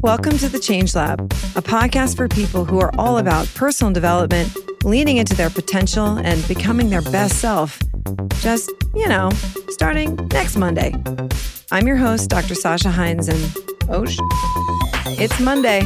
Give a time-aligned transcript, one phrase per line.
[0.00, 1.20] Welcome to the Change Lab,
[1.56, 4.54] a podcast for people who are all about personal development,
[4.84, 7.80] leaning into their potential, and becoming their best self.
[8.40, 9.30] Just, you know,
[9.70, 10.94] starting next Monday.
[11.72, 12.54] I'm your host, Dr.
[12.54, 13.56] Sasha Heinz, and
[13.88, 14.20] oh, sh-
[15.18, 15.80] it's Monday.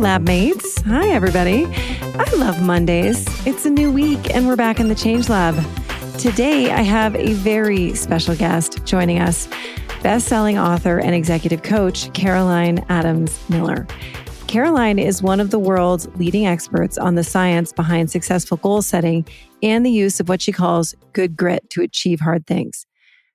[0.00, 0.80] Lab mates.
[0.82, 1.66] Hi, everybody.
[1.66, 3.26] I love Mondays.
[3.46, 5.54] It's a new week, and we're back in the Change Lab.
[6.18, 9.46] Today, I have a very special guest joining us
[10.02, 13.86] best-selling author and executive coach Caroline Adams Miller.
[14.46, 19.26] Caroline is one of the world's leading experts on the science behind successful goal setting
[19.62, 22.86] and the use of what she calls good grit to achieve hard things.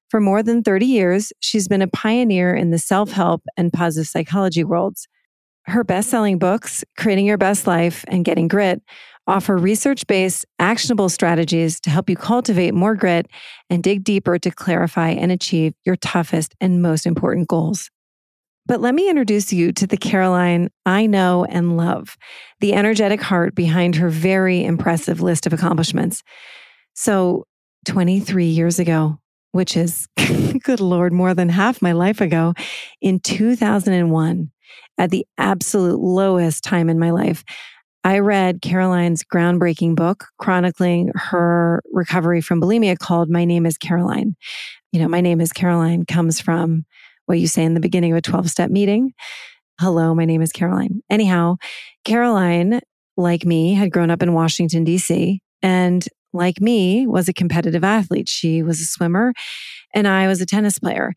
[0.09, 4.07] For more than 30 years, she's been a pioneer in the self help and positive
[4.07, 5.07] psychology worlds.
[5.67, 8.81] Her best selling books, Creating Your Best Life and Getting Grit,
[9.27, 13.27] offer research based, actionable strategies to help you cultivate more grit
[13.69, 17.89] and dig deeper to clarify and achieve your toughest and most important goals.
[18.67, 22.17] But let me introduce you to the Caroline I know and love,
[22.59, 26.23] the energetic heart behind her very impressive list of accomplishments.
[26.93, 27.45] So,
[27.85, 29.19] 23 years ago,
[29.51, 30.07] which is,
[30.63, 32.55] good Lord, more than half my life ago,
[33.01, 34.51] in 2001,
[34.97, 37.43] at the absolute lowest time in my life,
[38.03, 44.35] I read Caroline's groundbreaking book chronicling her recovery from bulimia called My Name is Caroline.
[44.91, 46.85] You know, My Name is Caroline comes from
[47.25, 49.13] what you say in the beginning of a 12 step meeting.
[49.79, 51.01] Hello, my name is Caroline.
[51.09, 51.57] Anyhow,
[52.05, 52.79] Caroline,
[53.17, 55.41] like me, had grown up in Washington, D.C.
[55.61, 58.29] and like me, was a competitive athlete.
[58.29, 59.33] She was a swimmer
[59.93, 61.13] and I was a tennis player.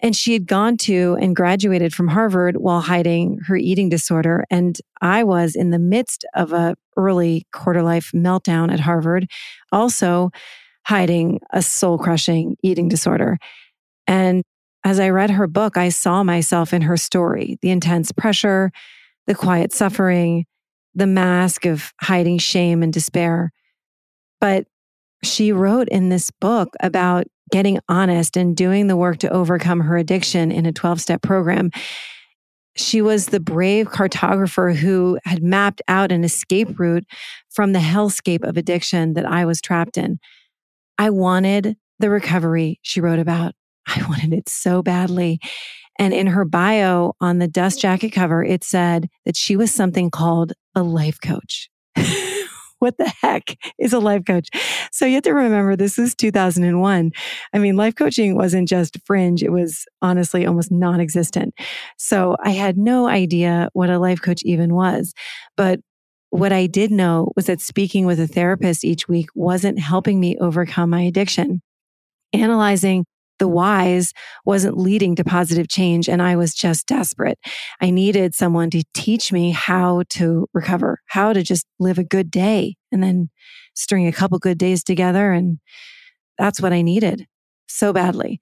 [0.00, 4.44] And she had gone to and graduated from Harvard while hiding her eating disorder.
[4.48, 9.28] And I was in the midst of a early quarter life meltdown at Harvard,
[9.72, 10.30] also
[10.86, 13.38] hiding a soul crushing eating disorder.
[14.06, 14.42] And
[14.84, 18.70] as I read her book, I saw myself in her story the intense pressure,
[19.26, 20.46] the quiet suffering,
[20.94, 23.52] the mask of hiding shame and despair.
[24.40, 24.66] But
[25.22, 29.96] she wrote in this book about getting honest and doing the work to overcome her
[29.96, 31.70] addiction in a 12 step program.
[32.76, 37.04] She was the brave cartographer who had mapped out an escape route
[37.50, 40.18] from the hellscape of addiction that I was trapped in.
[40.96, 43.54] I wanted the recovery she wrote about.
[43.86, 45.40] I wanted it so badly.
[45.98, 50.10] And in her bio on the dust jacket cover, it said that she was something
[50.10, 51.68] called a life coach.
[52.78, 54.48] what the heck is a life coach?
[54.92, 57.12] So you have to remember this is 2001.
[57.52, 61.54] I mean, life coaching wasn't just fringe, it was honestly almost non existent.
[61.96, 65.14] So I had no idea what a life coach even was.
[65.56, 65.80] But
[66.30, 70.36] what I did know was that speaking with a therapist each week wasn't helping me
[70.38, 71.62] overcome my addiction.
[72.32, 73.06] Analyzing
[73.38, 74.12] the whys
[74.44, 76.08] wasn't leading to positive change.
[76.08, 77.38] And I was just desperate.
[77.80, 82.30] I needed someone to teach me how to recover, how to just live a good
[82.30, 83.30] day and then
[83.74, 85.32] string a couple good days together.
[85.32, 85.58] And
[86.38, 87.26] that's what I needed
[87.68, 88.40] so badly.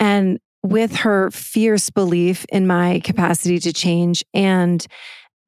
[0.00, 4.86] And with her fierce belief in my capacity to change and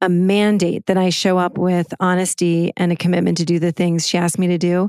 [0.01, 4.07] a mandate that I show up with honesty and a commitment to do the things
[4.07, 4.89] she asked me to do,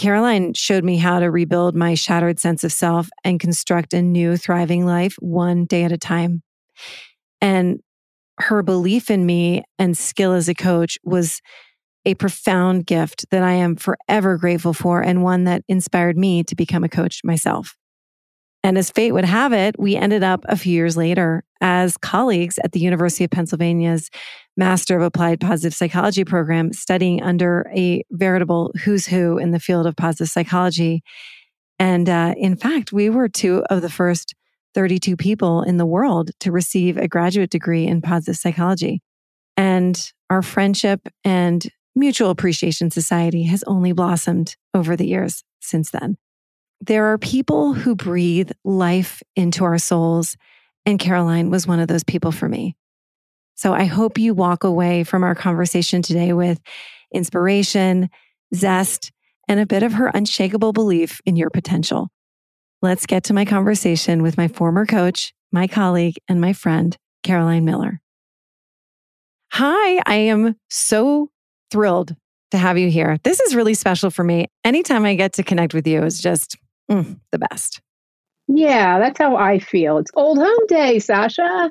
[0.00, 4.34] Caroline showed me how to rebuild my shattered sense of self and construct a new,
[4.34, 6.42] thriving life one day at a time.
[7.42, 7.80] And
[8.38, 11.42] her belief in me and skill as a coach was
[12.06, 16.56] a profound gift that I am forever grateful for and one that inspired me to
[16.56, 17.76] become a coach myself.
[18.64, 22.58] And as fate would have it, we ended up a few years later as colleagues
[22.64, 24.10] at the University of Pennsylvania's
[24.56, 29.86] Master of Applied Positive Psychology program, studying under a veritable who's who in the field
[29.86, 31.02] of positive psychology.
[31.78, 34.34] And uh, in fact, we were two of the first
[34.74, 39.02] 32 people in the world to receive a graduate degree in positive psychology.
[39.56, 46.16] And our friendship and mutual appreciation society has only blossomed over the years since then.
[46.80, 50.36] There are people who breathe life into our souls,
[50.86, 52.76] and Caroline was one of those people for me.
[53.54, 56.60] So I hope you walk away from our conversation today with
[57.12, 58.08] inspiration,
[58.54, 59.12] zest,
[59.48, 62.08] and a bit of her unshakable belief in your potential.
[62.82, 67.64] Let's get to my conversation with my former coach, my colleague, and my friend, Caroline
[67.64, 68.00] Miller.
[69.52, 71.30] Hi, I am so
[71.70, 72.14] thrilled
[72.52, 73.18] to have you here.
[73.24, 74.46] This is really special for me.
[74.64, 76.56] Anytime I get to connect with you is just
[76.90, 77.80] mm, the best.
[78.52, 79.98] Yeah, that's how I feel.
[79.98, 81.70] It's old home day, Sasha.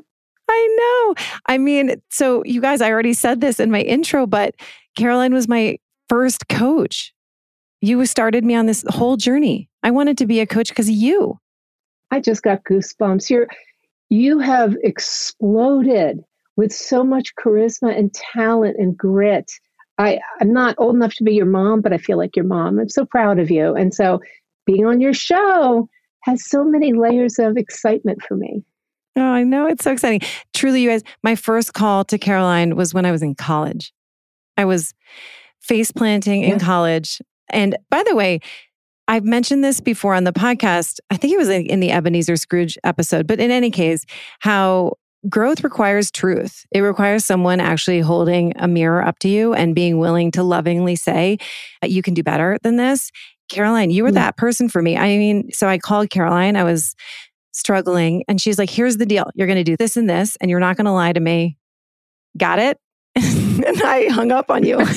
[0.51, 1.23] I know.
[1.47, 4.55] I mean, so you guys, I already said this in my intro, but
[4.97, 5.77] Caroline was my
[6.07, 7.13] first coach.
[7.81, 9.69] You started me on this whole journey.
[9.83, 11.37] I wanted to be a coach because of you.
[12.11, 13.29] I just got goosebumps.
[13.29, 13.47] You're
[14.09, 16.23] you have exploded
[16.55, 19.51] with so much charisma and talent and grit.
[19.97, 22.79] I, I'm not old enough to be your mom, but I feel like your mom.
[22.79, 23.75] I'm so proud of you.
[23.75, 24.19] And so
[24.65, 25.87] being on your show
[26.21, 28.63] has so many layers of excitement for me.
[29.15, 29.67] Oh, I know.
[29.67, 30.21] It's so exciting.
[30.53, 33.91] Truly, you guys, my first call to Caroline was when I was in college.
[34.57, 34.93] I was
[35.61, 37.21] face planting in college.
[37.49, 38.39] And by the way,
[39.07, 40.99] I've mentioned this before on the podcast.
[41.09, 44.05] I think it was in the Ebenezer Scrooge episode, but in any case,
[44.39, 44.93] how
[45.27, 46.65] growth requires truth.
[46.71, 50.95] It requires someone actually holding a mirror up to you and being willing to lovingly
[50.95, 51.39] say,
[51.83, 53.11] you can do better than this.
[53.49, 54.15] Caroline, you were mm.
[54.15, 54.97] that person for me.
[54.97, 56.55] I mean, so I called Caroline.
[56.55, 56.95] I was
[57.51, 59.25] struggling and she's like, here's the deal.
[59.35, 61.57] You're going to do this and this, and you're not going to lie to me.
[62.37, 62.77] Got it?
[63.15, 64.79] and I hung up on you.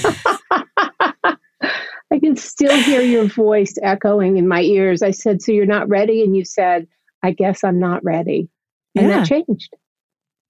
[2.13, 5.03] I can still hear your voice echoing in my ears.
[5.03, 6.23] I said, So you're not ready?
[6.23, 6.87] And you said,
[7.23, 8.51] I guess I'm not ready.
[8.95, 9.19] And yeah.
[9.19, 9.75] that changed.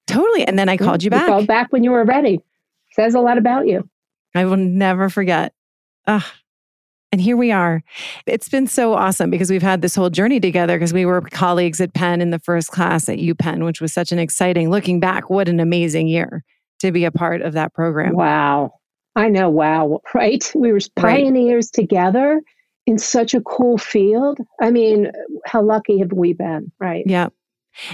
[0.09, 0.45] Totally.
[0.45, 1.23] And then I called you back.
[1.23, 2.41] You called back when you were ready.
[2.93, 3.89] Says a lot about you.
[4.35, 5.55] I will never forget.
[6.07, 6.25] Ugh.
[7.13, 7.85] And here we are.
[8.27, 11.79] It's been so awesome because we've had this whole journey together because we were colleagues
[11.81, 15.29] at Penn in the first class at UPenn, which was such an exciting, looking back,
[15.29, 16.43] what an amazing year
[16.81, 18.17] to be a part of that program.
[18.17, 18.73] Wow.
[19.15, 20.51] I know, wow, right?
[20.55, 21.83] We were pioneers right.
[21.83, 22.41] together
[22.87, 24.39] in such a cool field.
[24.61, 25.13] I mean,
[25.45, 27.05] how lucky have we been, right?
[27.07, 27.29] Yeah.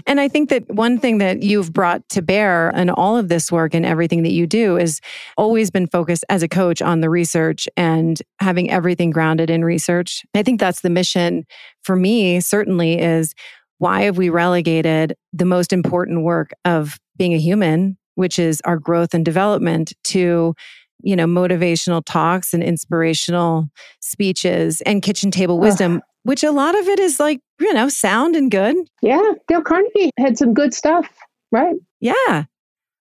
[0.07, 3.53] And I think that one thing that you've brought to bear in all of this
[3.53, 5.01] work and everything that you do is
[5.37, 10.25] always been focused as a coach on the research and having everything grounded in research.
[10.35, 11.45] I think that's the mission
[11.83, 13.35] for me, certainly, is
[13.79, 18.79] why have we relegated the most important work of being a human, which is our
[18.79, 20.55] growth and development, to
[21.01, 23.69] you know, motivational talks and inspirational
[24.01, 26.03] speeches and kitchen table wisdom, Ugh.
[26.29, 28.77] Which a lot of it is like, you know, sound and good.
[29.01, 29.33] Yeah.
[29.49, 31.09] Dale Carnegie had some good stuff,
[31.51, 31.77] right?
[32.01, 32.45] Yeah.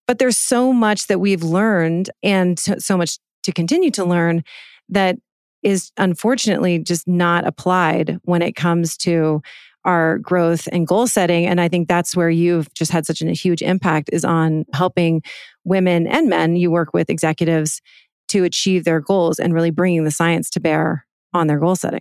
[0.07, 4.45] But there's so much that we've learned and so much to continue to learn
[4.87, 5.17] that
[5.61, 9.41] is unfortunately just not applied when it comes to
[9.83, 11.45] our growth and goal setting.
[11.47, 15.21] And I think that's where you've just had such a huge impact is on helping
[15.65, 17.81] women and men you work with executives
[18.29, 21.99] to achieve their goals and really bringing the science to bear on their goal setting.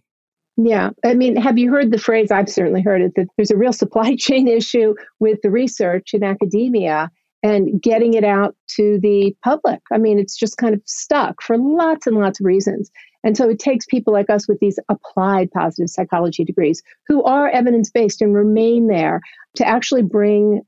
[0.57, 0.91] Yeah.
[1.05, 2.31] I mean, have you heard the phrase?
[2.31, 6.23] I've certainly heard it that there's a real supply chain issue with the research in
[6.23, 7.11] academia
[7.43, 9.81] and getting it out to the public.
[9.93, 12.91] I mean, it's just kind of stuck for lots and lots of reasons.
[13.23, 17.49] And so it takes people like us with these applied positive psychology degrees who are
[17.51, 19.21] evidence based and remain there
[19.57, 20.63] to actually bring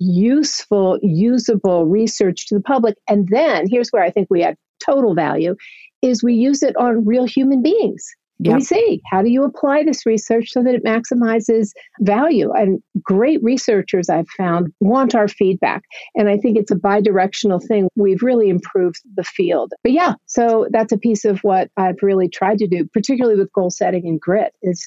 [0.00, 2.96] useful, usable research to the public.
[3.08, 5.54] And then here's where I think we add total value
[6.02, 8.04] is we use it on real human beings.
[8.40, 8.54] Yep.
[8.54, 11.70] We see how do you apply this research so that it maximizes
[12.00, 12.52] value?
[12.52, 15.82] And great researchers I've found want our feedback.
[16.14, 17.88] And I think it's a bi directional thing.
[17.96, 19.72] We've really improved the field.
[19.82, 23.52] But yeah, so that's a piece of what I've really tried to do, particularly with
[23.52, 24.86] goal setting and grit, is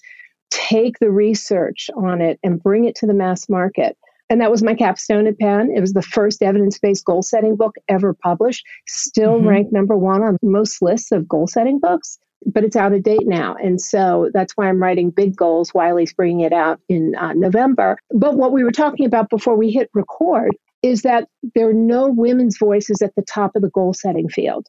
[0.49, 3.97] take the research on it and bring it to the mass market.
[4.29, 5.73] And that was my capstone at Penn.
[5.75, 9.47] It was the first evidence based goal setting book ever published, still mm-hmm.
[9.47, 13.25] ranked number one on most lists of goal setting books but it's out of date
[13.27, 13.55] now.
[13.61, 15.73] And so that's why I'm writing big goals.
[15.73, 17.97] Wiley's bringing it out in uh, November.
[18.11, 22.07] But what we were talking about before we hit record is that there are no
[22.07, 24.67] women's voices at the top of the goal setting field.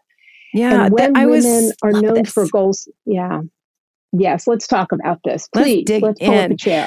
[0.52, 2.32] Yeah, and when women are known this.
[2.32, 3.40] for goals, yeah,
[4.14, 5.48] Yes, let's talk about this.
[5.48, 6.28] Please, let's dig let's in.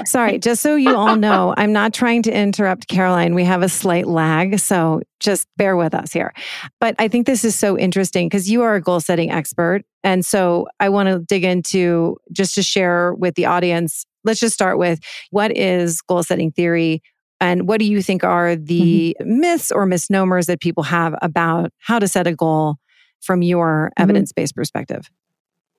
[0.05, 3.33] Sorry, just so you all know, I'm not trying to interrupt Caroline.
[3.33, 6.33] We have a slight lag, so just bear with us here.
[6.79, 9.83] But I think this is so interesting because you are a goal setting expert.
[10.03, 14.05] And so I want to dig into just to share with the audience.
[14.23, 14.99] Let's just start with
[15.31, 17.01] what is goal setting theory?
[17.41, 19.39] And what do you think are the mm-hmm.
[19.39, 22.75] myths or misnomers that people have about how to set a goal
[23.21, 24.03] from your mm-hmm.
[24.03, 25.09] evidence based perspective?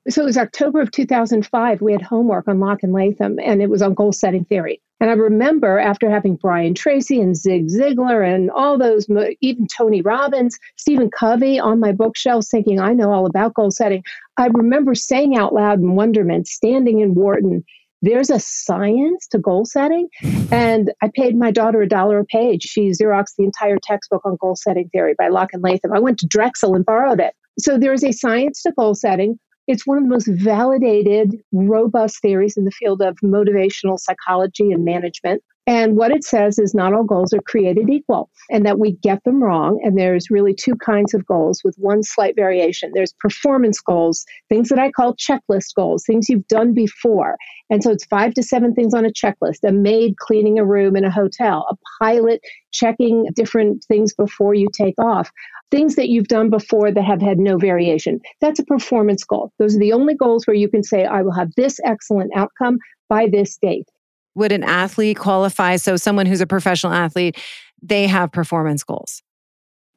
[0.08, 1.80] So it was October of 2005.
[1.80, 4.80] We had homework on Locke and Latham, and it was on goal setting theory.
[5.00, 9.06] And I remember after having Brian Tracy and Zig Ziglar and all those,
[9.40, 14.04] even Tony Robbins, Stephen Covey on my bookshelves, thinking I know all about goal setting.
[14.36, 17.64] I remember saying out loud in wonderment, standing in Wharton,
[18.00, 20.08] there's a science to goal setting.
[20.52, 22.62] And I paid my daughter a dollar a page.
[22.62, 25.92] She Xeroxed the entire textbook on goal setting theory by Locke and Latham.
[25.92, 27.34] I went to Drexel and borrowed it.
[27.58, 32.20] So there is a science to goal setting It's one of the most validated, robust
[32.20, 35.42] theories in the field of motivational psychology and management.
[35.68, 39.24] And what it says is not all goals are created equal and that we get
[39.24, 39.80] them wrong.
[39.82, 42.92] And there's really two kinds of goals with one slight variation.
[42.94, 47.36] There's performance goals, things that I call checklist goals, things you've done before.
[47.68, 50.94] And so it's five to seven things on a checklist a maid cleaning a room
[50.94, 55.32] in a hotel, a pilot checking different things before you take off,
[55.70, 58.20] things that you've done before that have had no variation.
[58.40, 59.52] That's a performance goal.
[59.58, 62.78] Those are the only goals where you can say, I will have this excellent outcome
[63.08, 63.88] by this date
[64.36, 65.76] would an athlete qualify?
[65.76, 67.36] So, someone who's a professional athlete,
[67.82, 69.22] they have performance goals.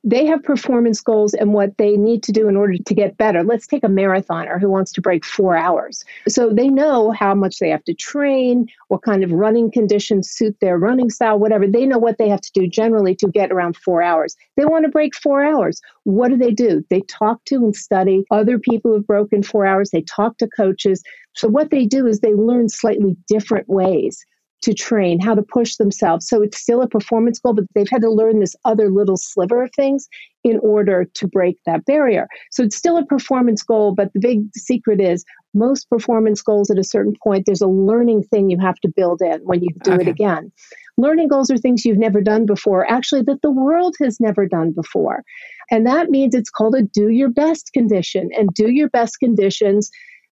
[0.06, 3.44] They have performance goals and what they need to do in order to get better.
[3.44, 6.06] Let's take a marathoner who wants to break four hours.
[6.28, 10.56] So they know how much they have to train, what kind of running conditions suit
[10.62, 11.68] their running style, whatever.
[11.68, 14.38] They know what they have to do generally to get around four hours.
[14.56, 15.82] They want to break four hours.
[16.04, 16.86] What do they do?
[16.90, 19.90] They talk to and study other people who've broken four hours.
[19.90, 21.04] They talk to coaches.
[21.36, 24.26] So what they do is they learn slightly different ways
[24.62, 26.28] to train, how to push themselves.
[26.28, 29.64] So it's still a performance goal, but they've had to learn this other little sliver
[29.64, 30.08] of things
[30.44, 32.28] in order to break that barrier.
[32.52, 35.24] So it's still a performance goal, but the big secret is
[35.54, 39.22] most performance goals at a certain point, there's a learning thing you have to build
[39.22, 40.04] in when you do okay.
[40.04, 40.52] it again.
[40.98, 44.72] Learning goals are things you've never done before, actually, that the world has never done
[44.72, 45.24] before.
[45.72, 48.30] And that means it's called a do your best condition.
[48.38, 49.90] And do your best conditions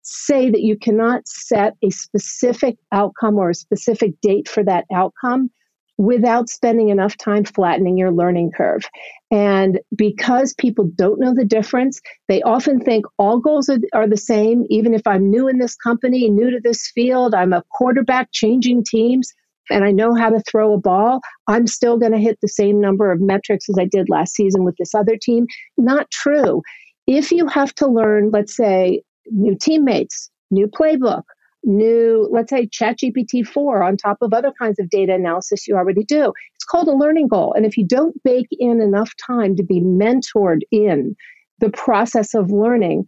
[0.04, 5.50] say that you cannot set a specific outcome or a specific date for that outcome
[5.96, 8.82] without spending enough time flattening your learning curve.
[9.30, 14.16] And because people don't know the difference, they often think all goals are, are, the
[14.16, 14.64] same.
[14.70, 18.84] Even if I'm new in this company, new to this field, I'm a quarterback changing
[18.84, 19.32] teams,
[19.70, 22.80] and I know how to throw a ball, I'm still going to hit the same
[22.80, 25.46] number of metrics as I did last season with this other team.
[25.78, 26.62] Not true.
[27.06, 31.22] If you have to learn, let's say, new teammates, new playbook,
[31.64, 36.04] new, let's say, ChatGPT 4 on top of other kinds of data analysis you already
[36.04, 36.32] do.
[36.54, 37.52] It's called a learning goal.
[37.54, 41.16] And if you don't bake in enough time to be mentored in
[41.58, 43.06] the process of learning,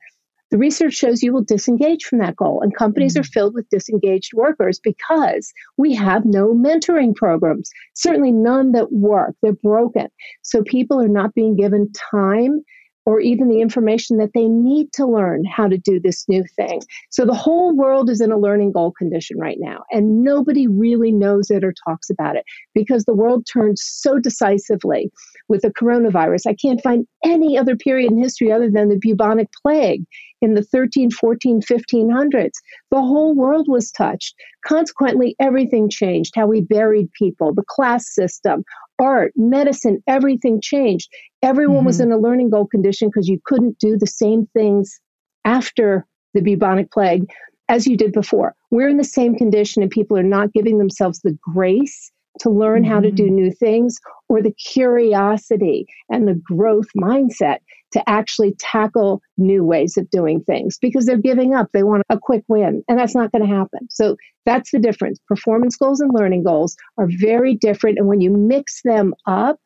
[0.51, 2.61] the research shows you will disengage from that goal.
[2.63, 3.21] And companies mm-hmm.
[3.21, 9.35] are filled with disengaged workers because we have no mentoring programs, certainly none that work.
[9.43, 10.09] They're broken.
[10.43, 12.63] So people are not being given time
[13.07, 16.83] or even the information that they need to learn how to do this new thing.
[17.11, 21.13] So the whole world is in a learning goal condition right now, and nobody really
[21.13, 22.45] knows it or talks about it
[22.75, 25.11] because the world turned so decisively
[25.49, 26.47] with the coronavirus.
[26.49, 30.05] I can't find any other period in history other than the bubonic plague
[30.43, 32.51] in the 13, 14, 1500s.
[32.91, 34.35] The whole world was touched.
[34.67, 38.65] Consequently, everything changed how we buried people, the class system,
[38.99, 41.09] art, medicine, everything changed.
[41.43, 41.87] Everyone mm-hmm.
[41.87, 45.01] was in a learning goal condition because you couldn't do the same things
[45.45, 47.27] after the bubonic plague
[47.69, 48.55] as you did before.
[48.71, 52.11] We're in the same condition, and people are not giving themselves the grace
[52.41, 52.93] to learn mm-hmm.
[52.93, 53.35] how to do mm-hmm.
[53.35, 53.99] new things
[54.29, 57.59] or the curiosity and the growth mindset
[57.93, 61.69] to actually tackle new ways of doing things because they're giving up.
[61.73, 63.89] They want a quick win, and that's not going to happen.
[63.91, 65.19] So that's the difference.
[65.29, 67.99] Performance goals and learning goals are very different.
[67.99, 69.59] And when you mix them up,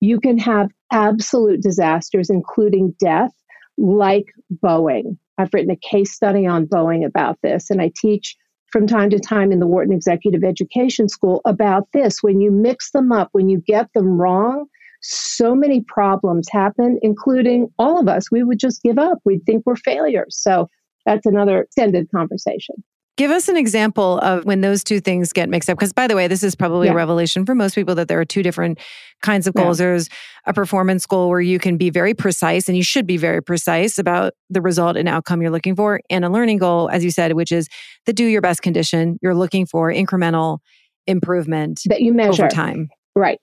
[0.00, 3.32] you can have absolute disasters, including death,
[3.78, 4.26] like
[4.62, 5.16] Boeing.
[5.38, 8.36] I've written a case study on Boeing about this, and I teach
[8.72, 12.22] from time to time in the Wharton Executive Education School about this.
[12.22, 14.66] When you mix them up, when you get them wrong,
[15.02, 18.30] so many problems happen, including all of us.
[18.30, 19.18] We would just give up.
[19.24, 20.36] We'd think we're failures.
[20.38, 20.68] So
[21.04, 22.76] that's another extended conversation.
[23.16, 25.78] Give us an example of when those two things get mixed up.
[25.78, 26.92] Because, by the way, this is probably yeah.
[26.92, 28.78] a revelation for most people that there are two different
[29.22, 29.80] kinds of goals.
[29.80, 29.86] Yeah.
[29.86, 30.10] There's
[30.44, 33.98] a performance goal where you can be very precise and you should be very precise
[33.98, 37.32] about the result and outcome you're looking for, and a learning goal, as you said,
[37.32, 37.68] which is
[38.04, 39.18] the do your best condition.
[39.22, 40.58] You're looking for incremental
[41.06, 42.90] improvement that you measure over time.
[43.14, 43.38] Right.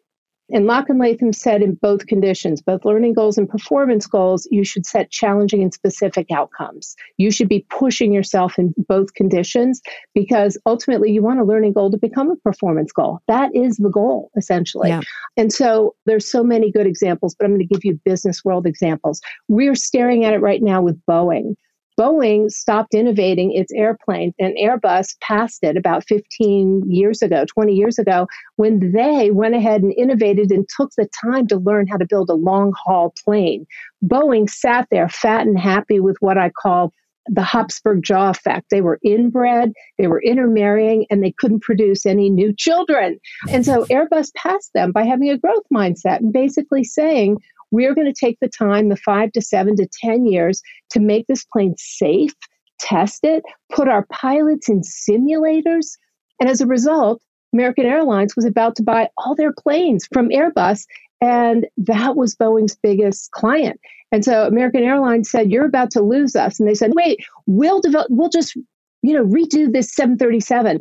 [0.53, 4.63] And Locke and Latham said in both conditions, both learning goals and performance goals, you
[4.63, 6.95] should set challenging and specific outcomes.
[7.17, 9.81] You should be pushing yourself in both conditions
[10.13, 13.19] because ultimately you want a learning goal to become a performance goal.
[13.27, 14.89] That is the goal, essentially.
[14.89, 15.01] Yeah.
[15.38, 18.67] And so there's so many good examples, but I'm going to give you business world
[18.67, 19.22] examples.
[19.48, 21.55] We're staring at it right now with Boeing.
[22.00, 28.00] Boeing stopped innovating its airplane and Airbus passed it about 15 years ago, 20 years
[28.00, 32.07] ago, when they went ahead and innovated and took the time to learn how to
[32.07, 33.65] build a long haul plane.
[34.03, 36.93] Boeing sat there fat and happy with what I call
[37.27, 38.69] the Habsburg jaw effect.
[38.69, 43.19] They were inbred, they were intermarrying, and they couldn't produce any new children.
[43.50, 47.38] And so Airbus passed them by having a growth mindset and basically saying,
[47.74, 50.62] we're going to take the time, the five to seven to 10 years,
[50.92, 52.34] to make this plane safe,
[52.80, 55.98] test it, put our pilots in simulators.
[56.39, 60.86] And as a result, American Airlines was about to buy all their planes from Airbus.
[61.20, 63.80] And that was Boeing's biggest client.
[64.12, 66.60] And so American Airlines said, You're about to lose us.
[66.60, 68.56] And they said, Wait, we'll develop, we'll just,
[69.01, 70.80] you know, redo this 737.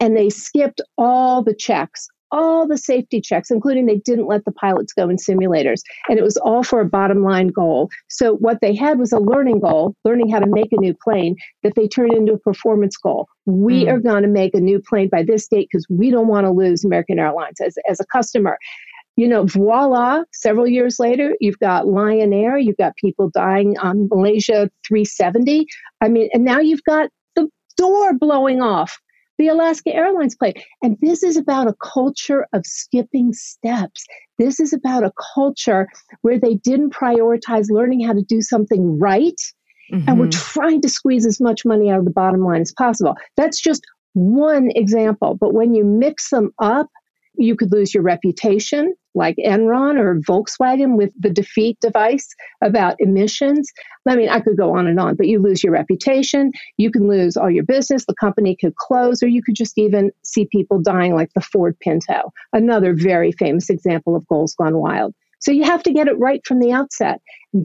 [0.00, 4.52] And they skipped all the checks, all the safety checks, including they didn't let the
[4.52, 5.82] pilots go in simulators.
[6.08, 7.90] And it was all for a bottom line goal.
[8.08, 11.36] So what they had was a learning goal, learning how to make a new plane
[11.62, 13.28] that they turned into a performance goal.
[13.44, 13.92] We mm.
[13.92, 16.50] are going to make a new plane by this date because we don't want to
[16.50, 18.58] lose American Airlines as, as a customer.
[19.16, 24.08] You know, voila, several years later, you've got Lion Air, you've got people dying on
[24.10, 25.66] Malaysia 370.
[26.00, 27.46] I mean, and now you've got the
[27.76, 28.98] door blowing off
[29.42, 30.54] the Alaska Airlines plane.
[30.82, 34.06] And this is about a culture of skipping steps.
[34.38, 35.88] This is about a culture
[36.20, 39.40] where they didn't prioritize learning how to do something right.
[39.92, 40.08] Mm-hmm.
[40.08, 40.60] And we're mm-hmm.
[40.60, 43.16] trying to squeeze as much money out of the bottom line as possible.
[43.36, 45.36] That's just one example.
[45.40, 46.88] But when you mix them up,
[47.34, 52.28] you could lose your reputation, like Enron or Volkswagen with the defeat device
[52.62, 53.70] about emissions.
[54.08, 56.52] I mean, I could go on and on, but you lose your reputation.
[56.76, 58.04] You can lose all your business.
[58.06, 61.76] The company could close, or you could just even see people dying, like the Ford
[61.80, 65.14] Pinto, another very famous example of goals gone wild.
[65.40, 67.20] So you have to get it right from the outset.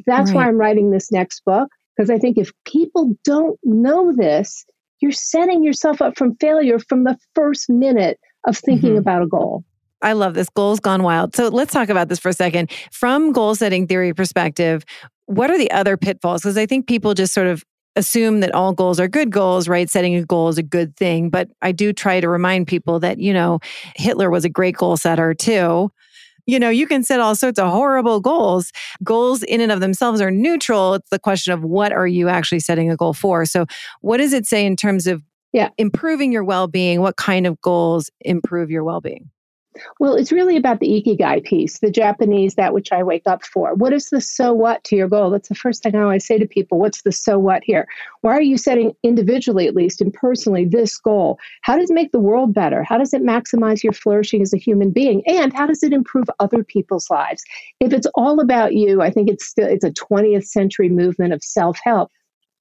[0.06, 0.36] That's right.
[0.36, 4.66] why I'm writing this next book, because I think if people don't know this,
[5.00, 9.00] you're setting yourself up from failure from the first minute of thinking mm-hmm.
[9.00, 9.64] about a goal.
[10.02, 10.50] I love this.
[10.50, 11.36] Goals gone wild.
[11.36, 12.72] So let's talk about this for a second.
[12.92, 14.86] From goal setting theory perspective,
[15.26, 16.42] what are the other pitfalls?
[16.42, 17.64] Because I think people just sort of
[17.96, 19.90] assume that all goals are good goals, right?
[19.90, 21.30] Setting a goal is a good thing.
[21.30, 23.60] But I do try to remind people that, you know,
[23.96, 25.92] Hitler was a great goal setter too.
[26.46, 28.72] You know, you can set all sorts of horrible goals.
[29.04, 30.94] Goals in and of themselves are neutral.
[30.94, 33.46] It's the question of what are you actually setting a goal for?
[33.46, 33.66] So,
[34.00, 35.22] what does it say in terms of
[35.54, 35.70] yeah.
[35.78, 37.02] improving your well being?
[37.02, 39.30] What kind of goals improve your well being?
[40.00, 43.74] Well, it's really about the ikigai piece, the Japanese, that which I wake up for.
[43.74, 45.30] What is the so what to your goal?
[45.30, 46.80] That's the first thing I always say to people.
[46.80, 47.88] What's the so what here?
[48.22, 51.40] Why are you setting individually, at least, and personally, this goal?
[51.62, 52.84] How does it make the world better?
[52.84, 55.22] How does it maximize your flourishing as a human being?
[55.28, 57.44] And how does it improve other people's lives?
[57.80, 61.44] If it's all about you, I think it's still it's a 20th century movement of
[61.44, 62.12] self-help.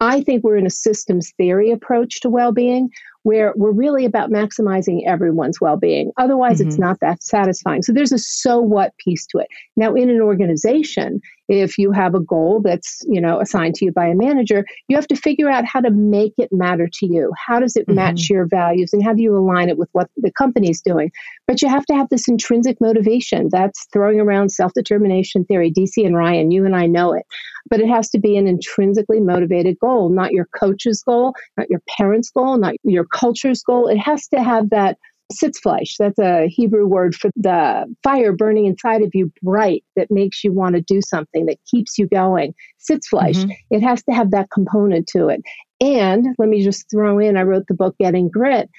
[0.01, 2.91] I think we're in a systems theory approach to well being
[3.23, 6.13] where we're really about maximizing everyone's well being.
[6.17, 6.69] Otherwise, mm-hmm.
[6.69, 7.83] it's not that satisfying.
[7.83, 9.49] So there's a so what piece to it.
[9.77, 13.93] Now, in an organization, if you have a goal that's you know assigned to you
[13.93, 17.33] by a manager you have to figure out how to make it matter to you
[17.47, 17.97] how does it mm-hmm.
[17.97, 21.11] match your values and how do you align it with what the company's doing
[21.47, 26.17] but you have to have this intrinsic motivation that's throwing around self-determination theory Deci and
[26.17, 27.27] ryan you and i know it
[27.69, 31.83] but it has to be an intrinsically motivated goal not your coach's goal not your
[31.97, 34.97] parents goal not your culture's goal it has to have that
[35.33, 35.97] sitzfleisch.
[35.99, 40.53] That's a Hebrew word for the fire burning inside of you, bright, that makes you
[40.53, 42.55] want to do something, that keeps you going.
[42.79, 43.37] Sitzfleisch.
[43.37, 43.51] Mm-hmm.
[43.71, 45.43] It has to have that component to it.
[45.81, 48.71] And let me just throw in, I wrote the book Getting Grit.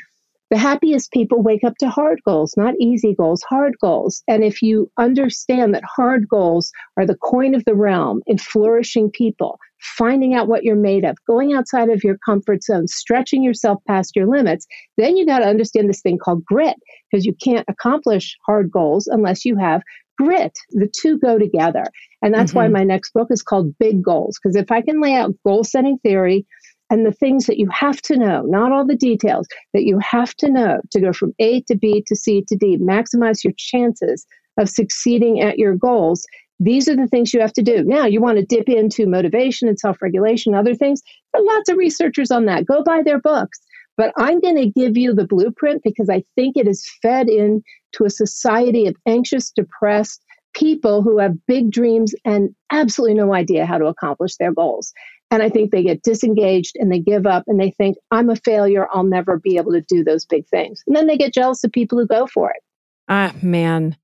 [0.50, 4.24] The happiest people wake up to hard goals, not easy goals, hard goals.
[4.30, 9.12] And if you understand that hard goals are the coin of the realm in flourishing
[9.12, 13.84] people, finding out what you're made of, going outside of your comfort zone, stretching yourself
[13.88, 14.66] past your limits,
[14.98, 16.78] then you got to understand this thing called grit
[17.12, 19.82] because you can't accomplish hard goals unless you have
[20.18, 20.58] grit.
[20.72, 21.86] The two go together.
[22.22, 22.60] And that's mm-hmm.
[22.60, 25.64] why my next book is called Big Goals because if I can lay out goal
[25.64, 26.46] setting theory,
[26.90, 30.36] and the things that you have to know, not all the details, that you have
[30.36, 34.26] to know to go from A to B to C to D, maximize your chances
[34.58, 36.26] of succeeding at your goals,
[36.60, 37.84] these are the things you have to do.
[37.84, 41.02] Now, you want to dip into motivation and self regulation, other things.
[41.34, 42.66] There are lots of researchers on that.
[42.66, 43.60] Go buy their books.
[43.96, 47.64] But I'm going to give you the blueprint because I think it is fed in
[47.94, 50.22] to a society of anxious, depressed
[50.54, 54.94] people who have big dreams and absolutely no idea how to accomplish their goals.
[55.30, 58.36] And I think they get disengaged and they give up and they think, I'm a
[58.36, 58.88] failure.
[58.92, 60.84] I'll never be able to do those big things.
[60.88, 62.62] And then they get jealous of people who go for it.
[63.10, 63.98] Ah, man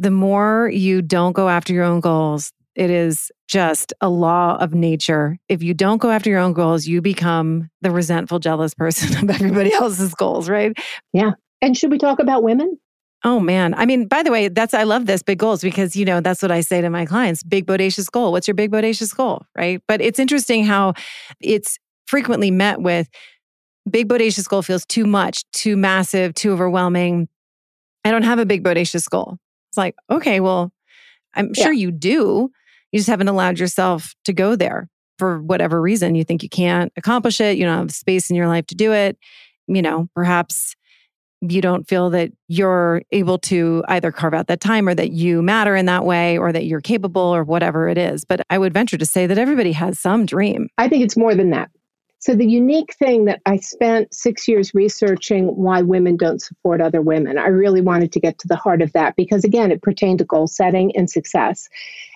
[0.00, 4.72] the more you don't go after your own goals, it is just a law of
[4.72, 5.36] nature.
[5.50, 9.34] If you don't go after your own goals, you become the resentful, jealous person of
[9.34, 10.72] everybody else's goals, right?
[11.12, 11.32] Yeah.
[11.60, 12.78] And should we talk about women?
[13.22, 13.74] Oh man.
[13.74, 16.40] I mean, by the way, that's I love this big goals because you know, that's
[16.40, 18.32] what I say to my clients, big bodacious goal.
[18.32, 19.82] What's your big bodacious goal, right?
[19.86, 20.94] But it's interesting how
[21.40, 23.08] it's frequently met with
[23.90, 27.28] big bodacious goal feels too much, too massive, too overwhelming.
[28.04, 29.36] I don't have a big bodacious goal.
[29.68, 30.72] It's like, okay, well,
[31.34, 31.80] I'm sure yeah.
[31.80, 32.50] you do.
[32.90, 34.88] You just haven't allowed yourself to go there.
[35.18, 38.48] for whatever reason you think you can't accomplish it, you don't have space in your
[38.48, 39.18] life to do it,
[39.68, 40.74] you know, perhaps
[41.40, 45.42] you don't feel that you're able to either carve out that time or that you
[45.42, 48.24] matter in that way or that you're capable or whatever it is.
[48.24, 50.68] But I would venture to say that everybody has some dream.
[50.76, 51.70] I think it's more than that.
[52.22, 57.00] So, the unique thing that I spent six years researching why women don't support other
[57.00, 60.18] women, I really wanted to get to the heart of that because, again, it pertained
[60.18, 61.66] to goal setting and success.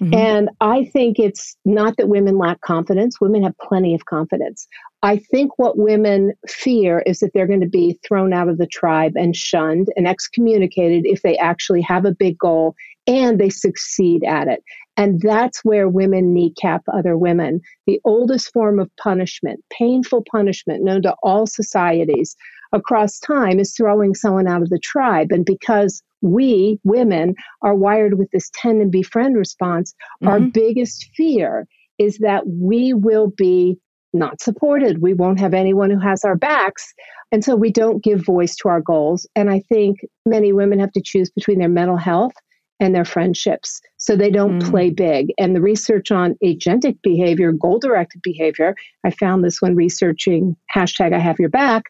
[0.03, 0.13] Mm-hmm.
[0.13, 4.69] And I think it's not that women lack confidence, women have plenty of confidence.
[5.05, 8.67] I think what women fear is that they're going to be thrown out of the
[8.67, 12.75] tribe and shunned and excommunicated if they actually have a big goal
[13.07, 14.65] and they succeed at it.
[14.97, 17.61] And that's where women kneecap other women.
[17.87, 22.35] The oldest form of punishment, painful punishment known to all societies
[22.73, 25.33] across time, is throwing someone out of the tribe.
[25.33, 30.29] And because we, women, are wired with this tend and befriend response, mm-hmm.
[30.29, 31.67] our biggest fear
[31.99, 33.79] is that we will be
[34.15, 35.03] not supported.
[35.03, 36.95] We won't have anyone who has our backs.
[37.33, 39.27] And so we don't give voice to our goals.
[39.35, 42.33] And I think many women have to choose between their mental health
[42.81, 43.81] and their friendships.
[43.97, 44.71] So they don't mm.
[44.71, 45.33] play big.
[45.39, 48.75] And the research on agentic behavior, goal directed behavior,
[49.05, 51.85] I found this when researching hashtag I have your back,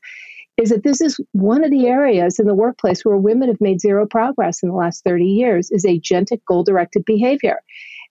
[0.57, 3.81] is that this is one of the areas in the workplace where women have made
[3.81, 7.59] zero progress in the last 30 years is agentic goal directed behavior.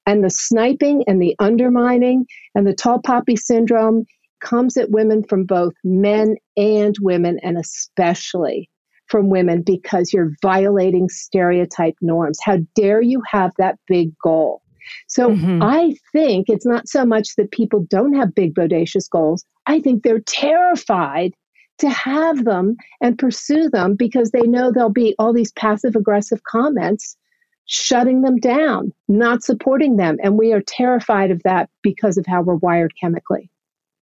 [0.06, 4.06] And the sniping and the undermining and the tall poppy syndrome
[4.42, 8.70] comes at women from both men and women, and especially
[9.08, 12.40] from women because you're violating stereotype norms.
[12.44, 14.62] How dare you have that big goal?
[15.08, 15.62] So mm-hmm.
[15.62, 19.46] I think it's not so much that people don't have big, bodacious goals.
[19.66, 21.34] I think they're terrified
[21.80, 26.44] to have them and pursue them because they know there'll be all these passive aggressive
[26.44, 27.18] comments
[27.66, 30.18] shutting them down, not supporting them.
[30.24, 33.50] And we are terrified of that because of how we're wired chemically.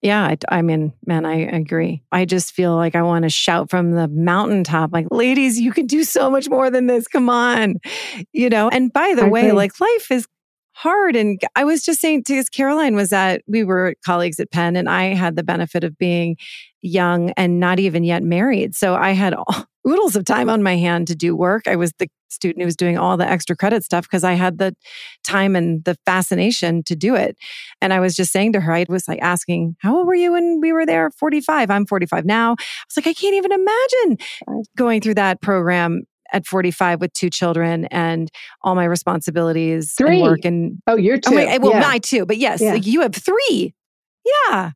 [0.03, 2.03] Yeah, I, I, mean, man, I agree.
[2.11, 5.87] I just feel like I want to shout from the mountaintop, like, ladies, you can
[5.87, 7.07] do so much more than this.
[7.07, 7.77] Come on.
[8.33, 10.27] You know, and by the I way, like, life is
[10.81, 11.15] hard.
[11.15, 14.89] And I was just saying to Caroline was that we were colleagues at Penn and
[14.89, 16.37] I had the benefit of being
[16.81, 18.75] young and not even yet married.
[18.75, 21.67] So I had all, oodles of time on my hand to do work.
[21.67, 24.59] I was the student who was doing all the extra credit stuff because I had
[24.59, 24.75] the
[25.25, 27.37] time and the fascination to do it.
[27.83, 30.33] And I was just saying to her, I was like asking, How old were you
[30.33, 31.11] when we were there?
[31.11, 31.71] 45.
[31.71, 32.53] I'm 45 now.
[32.53, 32.55] I
[32.89, 34.19] was like, I can't even imagine
[34.77, 38.31] going through that program at 45 with two children and
[38.63, 40.21] all my responsibilities three.
[40.21, 41.81] and work and oh you're two oh my, eh, well yeah.
[41.81, 42.73] my two but yes yeah.
[42.73, 43.75] like you have three
[44.25, 44.73] yeah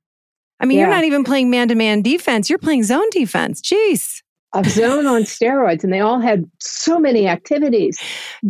[0.60, 0.84] i mean yeah.
[0.84, 4.22] you're not even playing man-to-man defense you're playing zone defense jeez
[4.54, 7.98] a zone on steroids and they all had so many activities.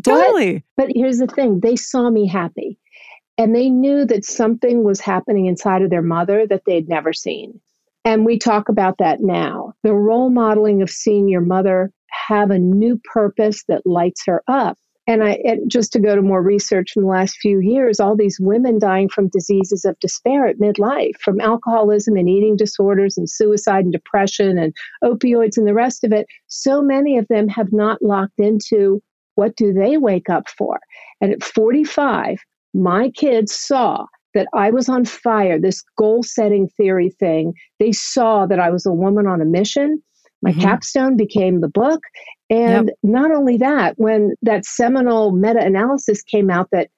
[0.03, 0.63] Totally.
[0.77, 2.79] But, but here's the thing they saw me happy
[3.37, 7.61] and they knew that something was happening inside of their mother that they'd never seen.
[8.05, 9.73] And we talk about that now.
[9.83, 11.91] The role modeling of seeing your mother
[12.29, 16.43] have a new purpose that lights her up and I just to go to more
[16.43, 20.59] research from the last few years, all these women dying from diseases of despair at
[20.59, 24.75] midlife, from alcoholism and eating disorders and suicide and depression and
[25.05, 26.27] opioids and the rest of it.
[26.47, 29.03] So many of them have not locked into
[29.35, 30.81] what do they wake up for.
[31.21, 32.39] And at 45,
[32.73, 37.53] my kids saw that I was on fire, this goal setting theory thing.
[37.79, 40.03] They saw that I was a woman on a mission.
[40.45, 40.61] My mm-hmm.
[40.61, 42.03] capstone became the book.
[42.51, 42.97] And yep.
[43.03, 46.91] not only that, when that seminal meta analysis came out that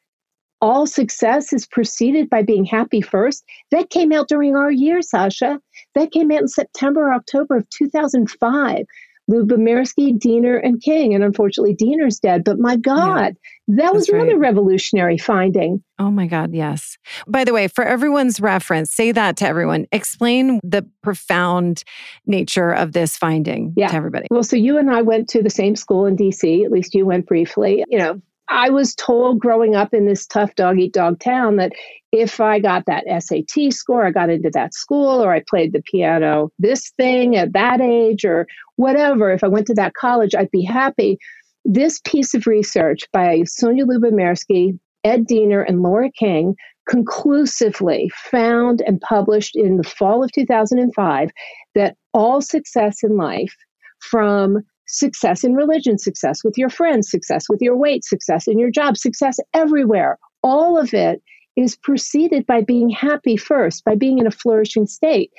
[0.61, 5.61] all success is preceded by being happy first, that came out during our year, Sasha.
[5.95, 8.85] That came out in September, October of 2005.
[9.31, 11.15] Lyubomirsky, Diener, and King.
[11.15, 12.45] And unfortunately, Diener's dead.
[12.45, 13.37] But my God,
[13.67, 14.49] yeah, that was another right.
[14.49, 15.83] revolutionary finding.
[15.99, 16.97] Oh my God, yes.
[17.27, 19.87] By the way, for everyone's reference, say that to everyone.
[19.93, 21.83] Explain the profound
[22.27, 23.89] nature of this finding yeah.
[23.89, 24.27] to everybody.
[24.31, 27.07] Well, so you and I went to the same school in DC, at least you
[27.07, 27.85] went briefly.
[27.89, 31.73] You know, I was told growing up in this tough dog eat dog town that
[32.13, 35.83] if I got that SAT score, I got into that school, or I played the
[35.83, 40.51] piano this thing at that age, or whatever, if I went to that college, I'd
[40.51, 41.19] be happy.
[41.65, 46.55] This piece of research by Sonja Lyubomirsky, Ed Diener, and Laura King
[46.89, 51.31] conclusively found and published in the fall of 2005
[51.75, 53.55] that all success in life,
[54.01, 58.71] from success in religion, success with your friends, success with your weight, success in your
[58.71, 60.19] job, success everywhere.
[60.43, 61.23] All of it
[61.57, 65.31] is preceded by being happy first, by being in a flourishing state.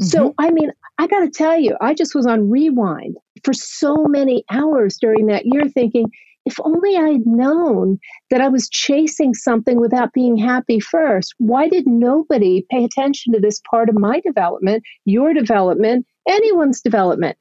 [0.00, 0.06] Mm-hmm.
[0.06, 4.04] So, I mean, I got to tell you, I just was on rewind for so
[4.06, 6.10] many hours during that year thinking,
[6.46, 7.98] if only I had known
[8.30, 11.34] that I was chasing something without being happy first.
[11.38, 17.36] Why did nobody pay attention to this part of my development, your development, anyone's development?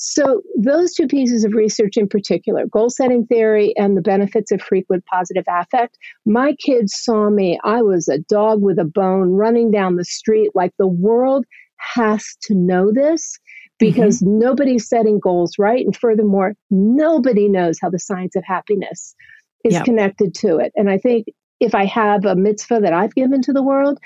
[0.00, 4.62] So, those two pieces of research in particular, goal setting theory and the benefits of
[4.62, 7.58] frequent positive affect, my kids saw me.
[7.64, 11.44] I was a dog with a bone running down the street like the world
[11.78, 13.40] has to know this
[13.80, 14.38] because mm-hmm.
[14.38, 15.84] nobody's setting goals right.
[15.84, 19.16] And furthermore, nobody knows how the science of happiness
[19.64, 19.84] is yep.
[19.84, 20.70] connected to it.
[20.76, 21.26] And I think
[21.58, 23.98] if I have a mitzvah that I've given to the world,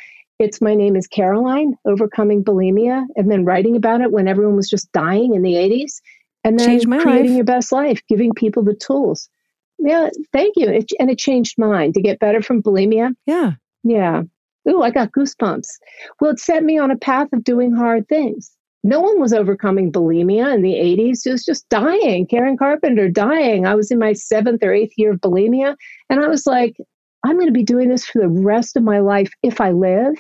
[0.42, 4.68] it's my name is Caroline, overcoming bulimia, and then writing about it when everyone was
[4.68, 6.00] just dying in the 80s.
[6.44, 7.37] And then creating life.
[7.37, 9.28] your best life, giving people the tools.
[9.78, 10.68] Yeah, thank you.
[10.68, 13.14] It, and it changed mine to get better from bulimia.
[13.26, 13.52] Yeah.
[13.85, 14.22] Yeah.
[14.68, 15.68] Ooh, I got goosebumps.
[16.20, 18.50] Well, it set me on a path of doing hard things.
[18.85, 21.24] No one was overcoming bulimia in the 80s.
[21.24, 22.26] It was just dying.
[22.26, 23.66] Karen Carpenter dying.
[23.66, 25.76] I was in my seventh or eighth year of bulimia.
[26.11, 26.76] And I was like,
[27.25, 30.15] I'm going to be doing this for the rest of my life if I live.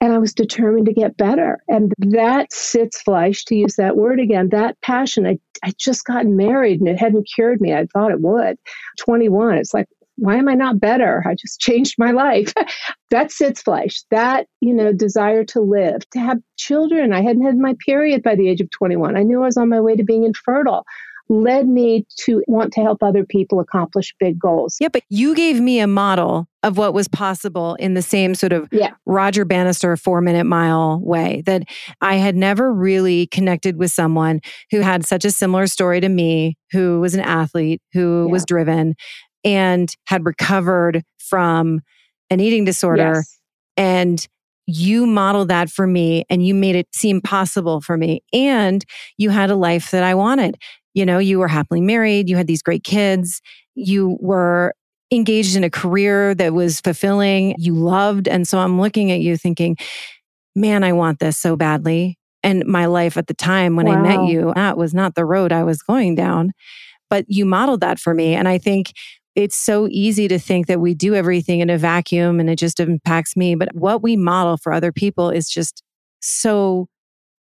[0.00, 1.60] And I was determined to get better.
[1.68, 6.80] And that Sitzfleisch, to use that word again, that passion, I, I just gotten married
[6.80, 7.72] and it hadn't cured me.
[7.72, 8.56] I thought it would.
[8.98, 11.22] 21, it's like, why am I not better?
[11.26, 12.52] I just changed my life.
[13.10, 17.12] that Sitzfleisch, that, you know, desire to live, to have children.
[17.12, 19.16] I hadn't had my period by the age of 21.
[19.16, 20.84] I knew I was on my way to being infertile
[21.32, 24.76] led me to want to help other people accomplish big goals.
[24.78, 28.52] Yeah, but you gave me a model of what was possible in the same sort
[28.52, 28.90] of yeah.
[29.06, 31.62] Roger Bannister four minute mile way that
[32.02, 34.40] I had never really connected with someone
[34.70, 38.32] who had such a similar story to me, who was an athlete, who yeah.
[38.32, 38.94] was driven
[39.42, 41.80] and had recovered from
[42.28, 43.14] an eating disorder.
[43.14, 43.38] Yes.
[43.78, 44.28] And
[44.66, 48.22] you modeled that for me and you made it seem possible for me.
[48.32, 48.84] And
[49.16, 50.56] you had a life that I wanted.
[50.94, 53.40] You know, you were happily married, you had these great kids,
[53.74, 54.74] you were
[55.10, 58.26] engaged in a career that was fulfilling, you loved.
[58.26, 59.76] And so I'm looking at you thinking,
[60.54, 62.18] man, I want this so badly.
[62.42, 63.94] And my life at the time when wow.
[63.94, 66.52] I met you, that was not the road I was going down.
[67.08, 68.34] But you modeled that for me.
[68.34, 68.92] And I think
[69.34, 72.80] it's so easy to think that we do everything in a vacuum and it just
[72.80, 73.54] impacts me.
[73.54, 75.82] But what we model for other people is just
[76.20, 76.88] so,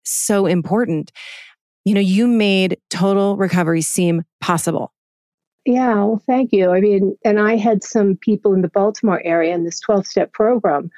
[0.04, 1.12] so important
[1.86, 4.94] you know, you made total recovery seem possible.
[5.66, 6.72] Yeah, well, thank you.
[6.72, 10.34] I mean, and I had some people in the Baltimore area in this 12 step
[10.34, 10.90] program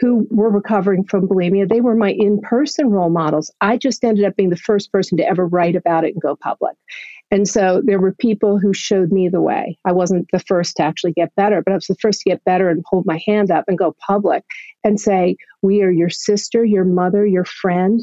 [0.00, 1.68] who were recovering from bulimia.
[1.68, 3.52] They were my in person role models.
[3.60, 6.34] I just ended up being the first person to ever write about it and go
[6.34, 6.76] public.
[7.30, 9.78] And so there were people who showed me the way.
[9.84, 12.44] I wasn't the first to actually get better, but I was the first to get
[12.44, 14.44] better and hold my hand up and go public
[14.82, 18.00] and say, We are your sister, your mother, your friend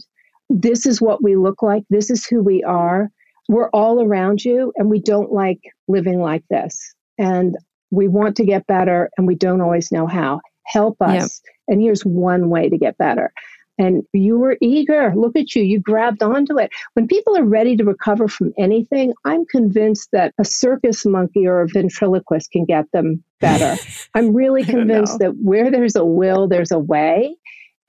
[0.49, 3.09] this is what we look like, this is who we are.
[3.47, 6.93] We're all around you, and we don't like living like this.
[7.17, 7.55] And
[7.91, 10.41] we want to get better, and we don't always know how.
[10.65, 11.13] Help us.
[11.13, 11.29] Yep.
[11.67, 13.31] And here's one way to get better.
[13.79, 15.13] And you were eager.
[15.15, 15.63] Look at you.
[15.63, 16.69] You grabbed onto it.
[16.93, 21.61] When people are ready to recover from anything, I'm convinced that a circus monkey or
[21.61, 23.81] a ventriloquist can get them better.
[24.13, 27.37] I'm really convinced that where there's a will, there's a way.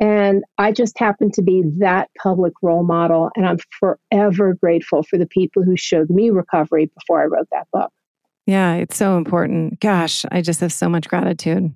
[0.01, 3.31] And I just happen to be that public role model.
[3.37, 7.69] And I'm forever grateful for the people who showed me recovery before I wrote that
[7.73, 7.93] book.
[8.47, 9.79] Yeah, it's so important.
[9.79, 11.73] Gosh, I just have so much gratitude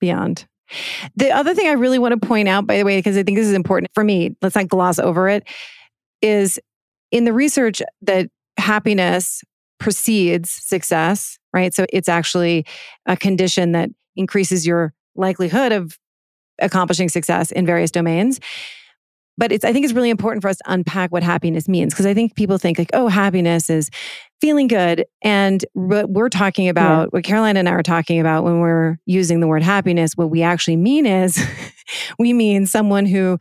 [0.00, 0.46] beyond.
[1.16, 3.38] The other thing I really want to point out, by the way, because I think
[3.38, 5.44] this is important for me, let's not gloss over it,
[6.20, 6.60] is
[7.10, 9.42] in the research that happiness
[9.78, 11.72] precedes success, right?
[11.72, 12.66] So it's actually
[13.06, 15.96] a condition that increases your likelihood of
[16.60, 18.40] accomplishing success in various domains.
[19.36, 22.06] But it's I think it's really important for us to unpack what happiness means because
[22.06, 23.88] I think people think like, oh, happiness is
[24.40, 25.04] feeling good.
[25.22, 27.06] And what we're talking about, yeah.
[27.10, 30.42] what Caroline and I are talking about when we're using the word happiness, what we
[30.42, 31.40] actually mean is
[32.18, 33.38] we mean someone who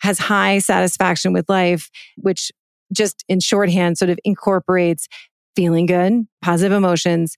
[0.00, 2.52] has high satisfaction with life, which
[2.92, 5.08] just in shorthand sort of incorporates
[5.56, 7.36] feeling good, positive emotions,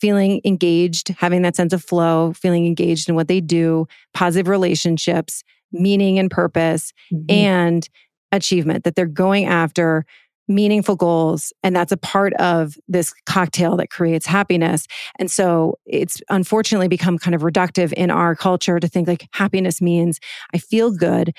[0.00, 5.42] feeling engaged, having that sense of flow, feeling engaged in what they do, positive relationships,
[5.72, 7.24] meaning and purpose, mm-hmm.
[7.30, 7.88] and
[8.32, 10.04] achievement, that they're going after
[10.48, 11.52] meaningful goals.
[11.62, 14.86] And that's a part of this cocktail that creates happiness.
[15.18, 19.82] And so it's unfortunately become kind of reductive in our culture to think like happiness
[19.82, 20.20] means
[20.54, 21.34] I feel good.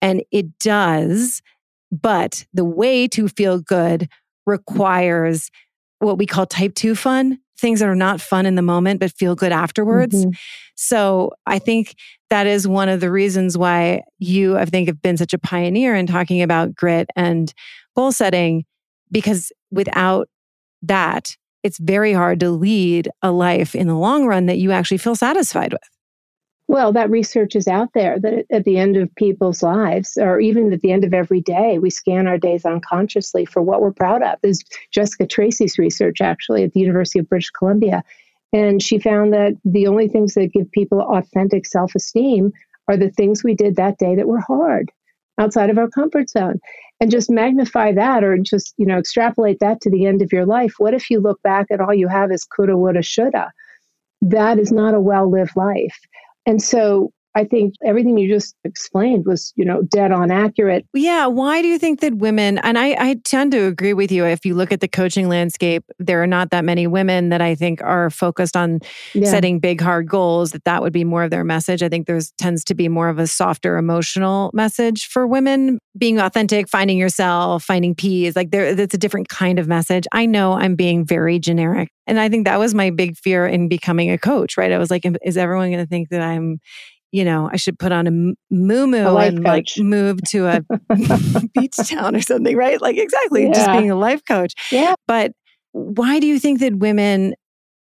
[0.00, 1.42] And it does.
[1.92, 4.08] But the way to feel good
[4.46, 5.50] requires
[5.98, 9.12] what we call type two fun, things that are not fun in the moment, but
[9.12, 10.14] feel good afterwards.
[10.14, 10.30] Mm-hmm.
[10.74, 11.94] So I think
[12.30, 15.94] that is one of the reasons why you, I think, have been such a pioneer
[15.94, 17.52] in talking about grit and
[17.94, 18.64] goal setting,
[19.12, 20.28] because without
[20.82, 24.98] that, it's very hard to lead a life in the long run that you actually
[24.98, 25.80] feel satisfied with.
[26.66, 30.72] Well, that research is out there that at the end of people's lives, or even
[30.72, 34.22] at the end of every day, we scan our days unconsciously for what we're proud
[34.22, 34.38] of.
[34.42, 38.02] This is Jessica Tracy's research, actually, at the University of British Columbia.
[38.54, 42.52] And she found that the only things that give people authentic self esteem
[42.88, 44.90] are the things we did that day that were hard
[45.38, 46.60] outside of our comfort zone.
[47.00, 50.46] And just magnify that or just, you know, extrapolate that to the end of your
[50.46, 50.74] life.
[50.78, 53.52] What if you look back and all you have is coulda, woulda, shoulda?
[54.22, 55.98] That is not a well lived life.
[56.46, 60.86] And so I think everything you just explained was, you know, dead on accurate.
[60.94, 61.26] Yeah.
[61.26, 64.46] Why do you think that women, and I, I tend to agree with you, if
[64.46, 67.82] you look at the coaching landscape, there are not that many women that I think
[67.82, 68.78] are focused on
[69.14, 69.28] yeah.
[69.28, 71.82] setting big, hard goals, that that would be more of their message.
[71.82, 76.18] I think there's tends to be more of a softer emotional message for women, being
[76.20, 78.36] authentic, finding yourself, finding peace.
[78.36, 80.06] Like there, it's a different kind of message.
[80.12, 81.90] I know I'm being very generic.
[82.06, 84.70] And I think that was my big fear in becoming a coach, right?
[84.70, 86.60] I was like, is everyone going to think that I'm,
[87.14, 89.44] you know, I should put on a moo and coach.
[89.44, 90.64] like move to a
[91.54, 92.82] beach town or something, right?
[92.82, 93.52] Like exactly, yeah.
[93.52, 94.52] just being a life coach.
[94.72, 94.96] Yeah.
[95.06, 95.30] But
[95.70, 97.34] why do you think that women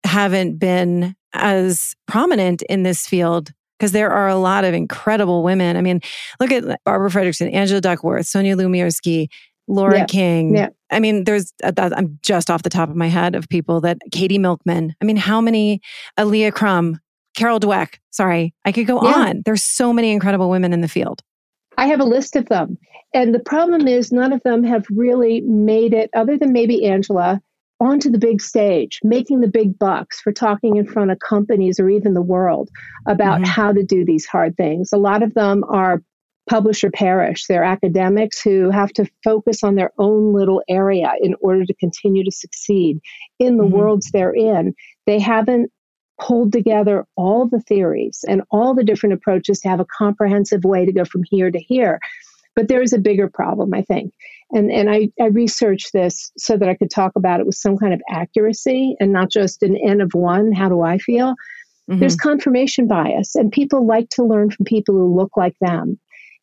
[0.03, 3.51] haven't been as prominent in this field?
[3.79, 5.75] Because there are a lot of incredible women.
[5.75, 6.01] I mean,
[6.39, 9.27] look at Barbara Fredrickson, Angela Duckworth, Sonia Lyubomirsky,
[9.67, 10.05] Laura yeah.
[10.05, 10.55] King.
[10.55, 10.69] Yeah.
[10.91, 13.97] I mean, there's, uh, I'm just off the top of my head of people that
[14.11, 14.95] Katie Milkman.
[15.01, 15.81] I mean, how many,
[16.17, 16.99] Alia Crum,
[17.35, 17.95] Carol Dweck.
[18.11, 19.13] Sorry, I could go yeah.
[19.13, 19.41] on.
[19.45, 21.21] There's so many incredible women in the field.
[21.77, 22.77] I have a list of them.
[23.13, 27.41] And the problem is, none of them have really made it, other than maybe Angela,
[27.79, 31.89] onto the big stage, making the big bucks for talking in front of companies or
[31.89, 32.69] even the world
[33.07, 33.49] about mm-hmm.
[33.49, 34.91] how to do these hard things.
[34.93, 36.01] A lot of them are
[36.49, 37.47] publish or perish.
[37.47, 42.23] They're academics who have to focus on their own little area in order to continue
[42.23, 42.99] to succeed
[43.39, 43.73] in the mm-hmm.
[43.73, 44.73] worlds they're in.
[45.05, 45.71] They haven't
[46.19, 50.85] pulled together all the theories and all the different approaches to have a comprehensive way
[50.85, 51.99] to go from here to here.
[52.55, 54.13] But there is a bigger problem, I think.
[54.51, 57.77] And, and I, I researched this so that I could talk about it with some
[57.77, 60.53] kind of accuracy and not just an N of one.
[60.53, 61.35] How do I feel?
[61.89, 61.99] Mm-hmm.
[61.99, 65.99] There's confirmation bias, and people like to learn from people who look like them.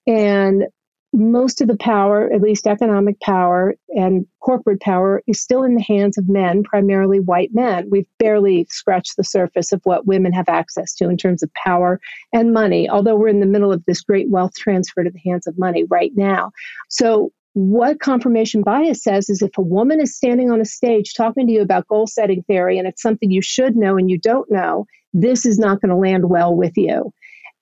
[0.07, 0.65] And
[1.13, 5.83] most of the power, at least economic power and corporate power, is still in the
[5.83, 7.89] hands of men, primarily white men.
[7.91, 12.01] We've barely scratched the surface of what women have access to in terms of power
[12.33, 15.47] and money, although we're in the middle of this great wealth transfer to the hands
[15.47, 16.51] of money right now.
[16.89, 21.47] So, what confirmation bias says is if a woman is standing on a stage talking
[21.47, 24.51] to you about goal setting theory and it's something you should know and you don't
[24.51, 27.13] know, this is not going to land well with you.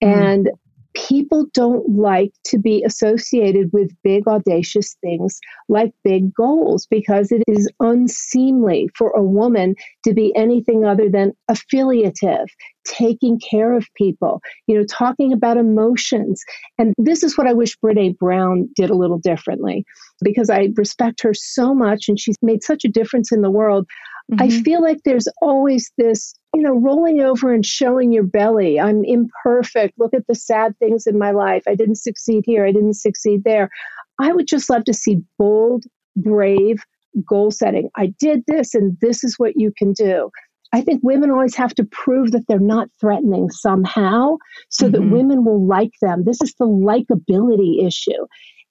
[0.00, 0.16] Mm.
[0.16, 0.50] And
[0.94, 7.42] people don't like to be associated with big, audacious things like big goals because it
[7.46, 9.74] is unseemly for a woman
[10.04, 12.46] to be anything other than affiliative,
[12.84, 16.42] taking care of people, you know, talking about emotions.
[16.78, 19.84] And this is what I wish Brene Brown did a little differently
[20.22, 23.86] because I respect her so much and she's made such a difference in the world.
[24.32, 24.42] Mm-hmm.
[24.42, 28.80] I feel like there's always this, you know, rolling over and showing your belly.
[28.80, 29.98] I'm imperfect.
[29.98, 31.62] Look at the sad things in my life.
[31.68, 32.66] I didn't succeed here.
[32.66, 33.70] I didn't succeed there.
[34.18, 35.84] I would just love to see bold,
[36.16, 36.82] brave
[37.28, 37.88] goal setting.
[37.96, 40.30] I did this, and this is what you can do.
[40.72, 44.36] I think women always have to prove that they're not threatening somehow
[44.68, 44.92] so mm-hmm.
[44.92, 46.24] that women will like them.
[46.24, 48.26] This is the likability issue.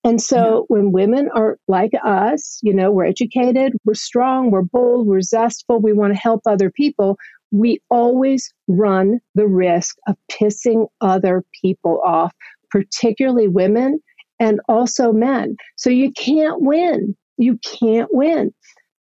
[0.06, 0.76] And so yeah.
[0.76, 5.82] when women are like us, you know, we're educated, we're strong, we're bold, we're zestful,
[5.82, 7.18] we want to help other people,
[7.52, 12.34] we always run the risk of pissing other people off,
[12.70, 14.00] particularly women
[14.40, 15.58] and also men.
[15.76, 17.16] So you can't win.
[17.38, 18.54] You can't win.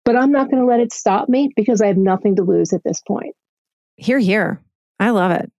[0.05, 2.71] But I'm not going to let it stop me because I have nothing to lose
[2.71, 3.35] at this point.
[3.97, 4.61] Here, here.
[4.99, 5.51] I love it.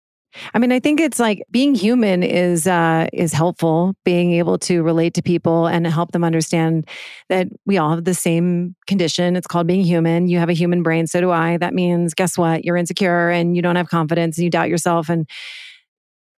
[0.54, 3.94] I mean, I think it's like being human is uh, is helpful.
[4.04, 6.88] Being able to relate to people and help them understand
[7.28, 9.36] that we all have the same condition.
[9.36, 10.28] It's called being human.
[10.28, 11.56] You have a human brain, so do I.
[11.56, 12.64] That means, guess what?
[12.64, 15.08] You're insecure and you don't have confidence and you doubt yourself.
[15.08, 15.28] And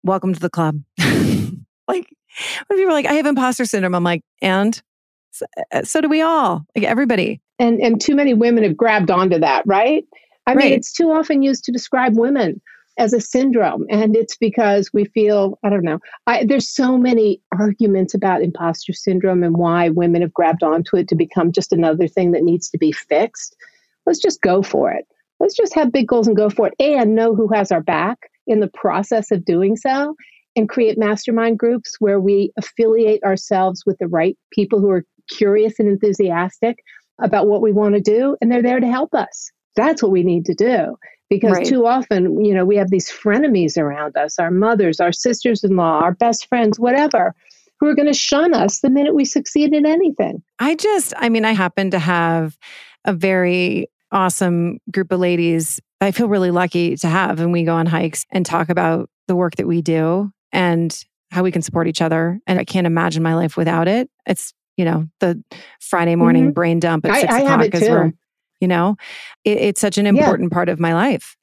[0.02, 0.80] welcome to the club.
[0.98, 1.58] like
[1.88, 4.80] when people are like, "I have imposter syndrome," I'm like, and
[5.30, 6.64] so, uh, so do we all.
[6.76, 7.40] Like everybody.
[7.58, 10.04] And and too many women have grabbed onto that, right?
[10.46, 10.64] I right.
[10.64, 12.60] mean, it's too often used to describe women
[12.98, 13.86] as a syndrome.
[13.88, 18.92] And it's because we feel, I don't know, I, there's so many arguments about imposter
[18.92, 22.68] syndrome and why women have grabbed onto it to become just another thing that needs
[22.70, 23.56] to be fixed.
[24.04, 25.06] Let's just go for it.
[25.40, 28.18] Let's just have big goals and go for it and know who has our back
[28.46, 30.16] in the process of doing so
[30.56, 35.78] and create mastermind groups where we affiliate ourselves with the right people who are curious
[35.78, 36.78] and enthusiastic
[37.22, 40.24] about what we want to do and they're there to help us That's what we
[40.24, 40.96] need to do.
[41.30, 41.66] Because right.
[41.66, 45.76] too often, you know, we have these frenemies around us our mothers, our sisters in
[45.76, 47.34] law, our best friends, whatever
[47.80, 50.42] who are going to shun us the minute we succeed in anything.
[50.58, 52.58] I just, I mean, I happen to have
[53.04, 57.40] a very awesome group of ladies I feel really lucky to have.
[57.40, 60.96] And we go on hikes and talk about the work that we do and
[61.30, 62.40] how we can support each other.
[62.46, 64.08] And I can't imagine my life without it.
[64.26, 65.42] It's, you know, the
[65.80, 66.52] Friday morning mm-hmm.
[66.52, 68.12] brain dump at I, six I o'clock is where,
[68.60, 68.96] you know,
[69.44, 70.54] it, it's such an important yeah.
[70.54, 71.36] part of my life.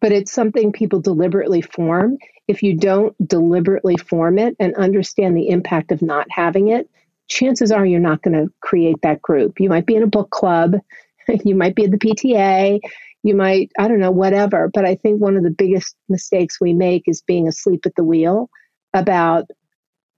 [0.00, 2.18] But it's something people deliberately form.
[2.46, 6.88] If you don't deliberately form it and understand the impact of not having it,
[7.28, 9.60] chances are you're not going to create that group.
[9.60, 10.76] You might be in a book club,
[11.44, 12.80] you might be at the PTA,
[13.22, 14.70] you might, I don't know, whatever.
[14.72, 18.04] But I think one of the biggest mistakes we make is being asleep at the
[18.04, 18.48] wheel
[18.94, 19.46] about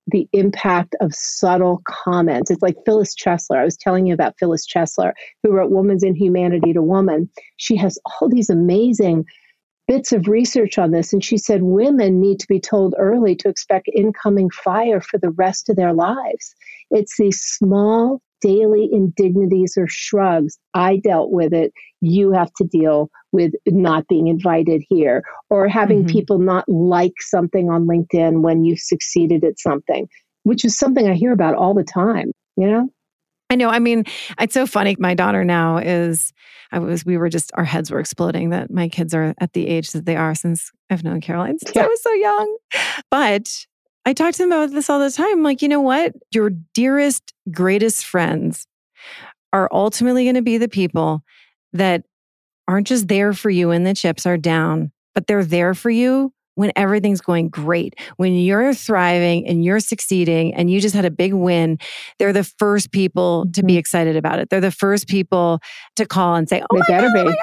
[0.06, 2.50] the impact of subtle comments.
[2.50, 3.58] It's like Phyllis Chesler.
[3.58, 7.28] I was telling you about Phyllis Chesler, who wrote Woman's Inhumanity to Woman.
[7.56, 9.24] She has all these amazing
[9.86, 11.12] bits of research on this.
[11.12, 15.30] And she said women need to be told early to expect incoming fire for the
[15.30, 16.54] rest of their lives.
[16.90, 20.58] It's these small daily indignities or shrugs.
[20.74, 21.72] I dealt with it.
[22.00, 26.12] You have to deal with not being invited here or having mm-hmm.
[26.12, 30.08] people not like something on LinkedIn when you've succeeded at something,
[30.44, 32.88] which is something I hear about all the time, you know?
[33.50, 33.68] I know.
[33.68, 34.04] I mean,
[34.40, 34.96] it's so funny.
[34.98, 36.32] My daughter now is,
[36.70, 39.66] I was, we were just, our heads were exploding that my kids are at the
[39.66, 41.82] age that they are since I've known Caroline since yeah.
[41.82, 42.56] I was so young.
[43.10, 43.66] But
[44.04, 45.42] I talk to them about this all the time.
[45.42, 46.14] Like, you know what?
[46.32, 48.66] Your dearest, greatest friends
[49.52, 51.22] are ultimately going to be the people
[51.72, 52.04] that
[52.66, 56.32] aren't just there for you when the chips are down, but they're there for you
[56.60, 61.10] when everything's going great, when you're thriving and you're succeeding and you just had a
[61.10, 61.78] big win,
[62.18, 63.78] they're the first people to be mm-hmm.
[63.78, 64.50] excited about it.
[64.50, 65.60] They're the first people
[65.96, 67.38] to call and say, Oh, my God, oh my God, oh my God,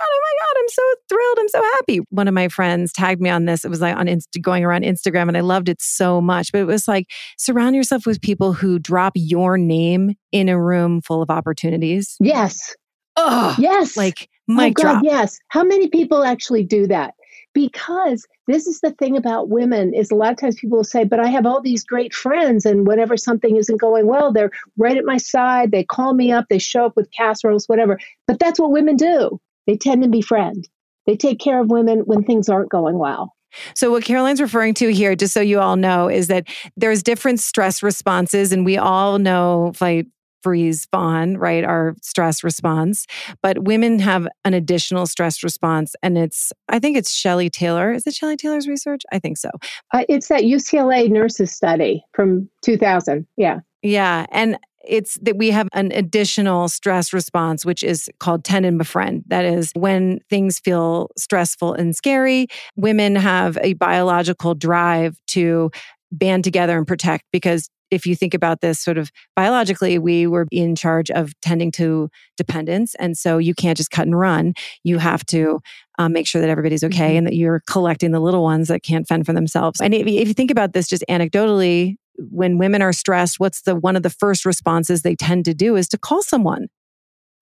[1.10, 1.38] thrilled.
[1.40, 2.00] I'm so happy.
[2.10, 3.66] One of my friends tagged me on this.
[3.66, 6.52] It was like on Inst- going around Instagram and I loved it so much.
[6.52, 11.02] But it was like surround yourself with people who drop your name in a room
[11.02, 12.16] full of opportunities.
[12.20, 12.76] Yes.
[13.16, 13.98] Oh, yes.
[13.98, 15.40] Like my oh, God, Yes.
[15.50, 17.14] How many people actually do that?
[17.58, 21.04] because this is the thing about women is a lot of times people will say
[21.04, 24.96] but i have all these great friends and whenever something isn't going well they're right
[24.96, 28.60] at my side they call me up they show up with casseroles whatever but that's
[28.60, 30.70] what women do they tend to befriend
[31.08, 33.34] they take care of women when things aren't going well
[33.74, 37.40] so, what Caroline's referring to here, just so you all know, is that there's different
[37.40, 40.06] stress responses, and we all know fight,
[40.44, 41.64] freeze, fawn, right?
[41.64, 43.06] Our stress response.
[43.42, 45.96] But women have an additional stress response.
[46.04, 47.92] And it's, I think it's Shelley Taylor.
[47.92, 49.02] Is it Shelley Taylor's research?
[49.12, 49.50] I think so.
[49.94, 53.28] Uh, it's that UCLA nurses study from 2000.
[53.36, 53.60] Yeah.
[53.82, 54.26] Yeah.
[54.32, 54.58] And
[54.88, 59.24] it's that we have an additional stress response, which is called tend and befriend.
[59.28, 65.72] That is when things feel stressful and scary, women have a biological drive to
[66.12, 70.46] band together and protect because if you think about this sort of biologically, we were
[70.52, 72.96] in charge of tending to dependence.
[72.96, 74.54] And so you can't just cut and run.
[74.84, 75.62] You have to
[75.98, 77.18] um, make sure that everybody's okay mm-hmm.
[77.18, 79.82] and that you're collecting the little ones that can't fend for themselves.
[79.82, 83.76] And if, if you think about this just anecdotally, when women are stressed, what's the
[83.76, 86.68] one of the first responses they tend to do is to call someone,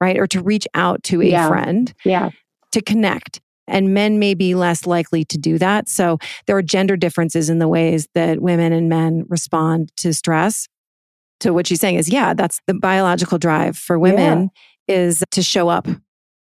[0.01, 0.17] right?
[0.17, 1.47] Or to reach out to a yeah.
[1.47, 1.93] friend.
[2.03, 2.29] Yeah.
[2.73, 5.89] To connect and men may be less likely to do that.
[5.89, 10.67] So there are gender differences in the ways that women and men respond to stress.
[11.41, 14.51] So what she's saying is, yeah, that's the biological drive for women
[14.87, 14.95] yeah.
[14.95, 15.87] is to show up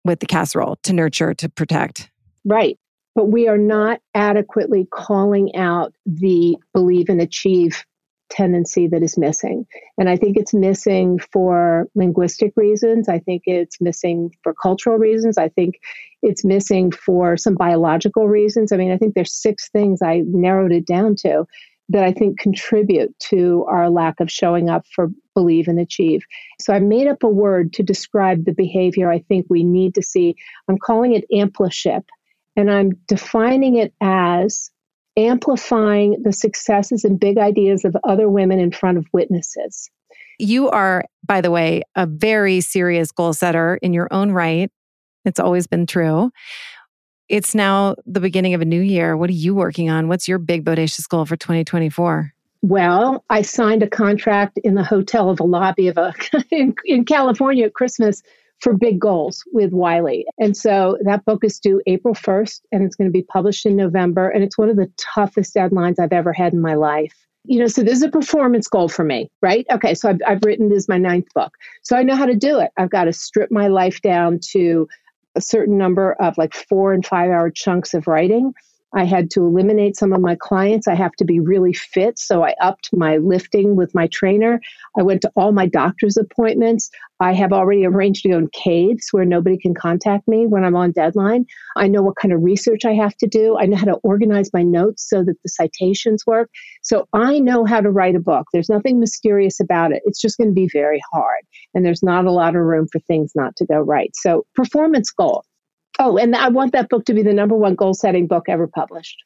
[0.05, 2.11] with the casserole, to nurture, to protect.
[2.45, 2.78] Right.
[3.14, 7.85] But we are not adequately calling out the believe and achieve
[8.31, 9.66] tendency that is missing.
[9.99, 13.09] And I think it's missing for linguistic reasons.
[13.09, 15.39] I think it's missing for cultural reasons.
[15.39, 15.77] I think
[16.22, 18.72] it's missing for some biological reasons.
[18.72, 21.47] I mean, I think there's six things I narrowed it down to
[21.91, 26.22] that I think contribute to our lack of showing up for believe and achieve.
[26.61, 30.03] So I made up a word to describe the behavior I think we need to
[30.03, 30.35] see.
[30.68, 32.05] I'm calling it ampliship,
[32.57, 34.70] and I'm defining it as
[35.17, 39.91] amplifying the successes and big ideas of other women in front of witnesses.
[40.39, 44.71] You are, by the way, a very serious goal setter in your own right.
[45.25, 46.31] It's always been true.
[47.29, 49.17] It's now the beginning of a new year.
[49.17, 50.09] What are you working on?
[50.09, 52.33] What's your big bodacious goal for 2024?
[52.62, 56.15] Well, I signed a contract in the hotel of a lobby of a
[56.51, 58.23] in, in California at Christmas
[58.61, 60.25] for big goals with Wiley.
[60.39, 63.77] And so that book is due April 1st and it's going to be published in
[63.77, 64.29] November.
[64.29, 67.15] And it's one of the toughest deadlines I've ever had in my life.
[67.47, 69.67] You know, so this is a performance goal for me, right?
[69.71, 71.55] Okay, so I've, I've written this my ninth book.
[71.83, 72.71] So I know how to do it.
[72.79, 74.89] I've got to strip my life down to
[75.35, 78.55] a certain number of like four and five hour chunks of writing.
[78.95, 80.87] I had to eliminate some of my clients.
[80.87, 82.19] I have to be really fit.
[82.19, 84.61] So I upped my lifting with my trainer.
[84.97, 86.91] I went to all my doctor's appointments.
[87.19, 90.77] I have already arranged to go in caves where nobody can contact me when I'm
[90.77, 91.47] on deadline.
[91.77, 93.57] I know what kind of research I have to do.
[93.59, 96.51] I know how to organize my notes so that the citations work.
[96.83, 98.47] So I know how to write a book.
[98.53, 100.03] There's nothing mysterious about it.
[100.05, 101.43] It's just going to be very hard.
[101.75, 104.11] And there's not a lot of room for things not to go right.
[104.15, 105.45] So, performance goal
[105.99, 108.67] Oh, and I want that book to be the number one goal setting book ever
[108.67, 109.17] published.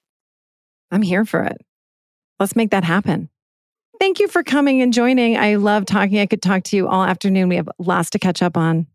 [0.91, 1.59] I'm here for it.
[2.39, 3.29] Let's make that happen.
[3.99, 5.37] Thank you for coming and joining.
[5.37, 6.19] I love talking.
[6.19, 7.49] I could talk to you all afternoon.
[7.49, 8.87] We have lots to catch up on.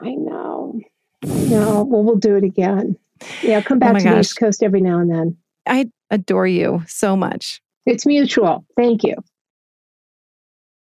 [0.00, 0.80] I know.
[1.24, 1.82] I know.
[1.82, 2.96] Well, we'll do it again.
[3.42, 4.14] Yeah, come oh back oh to gosh.
[4.14, 5.36] the East Coast every now and then.
[5.66, 7.60] I adore you so much.
[7.84, 8.64] It's mutual.
[8.76, 9.16] Thank you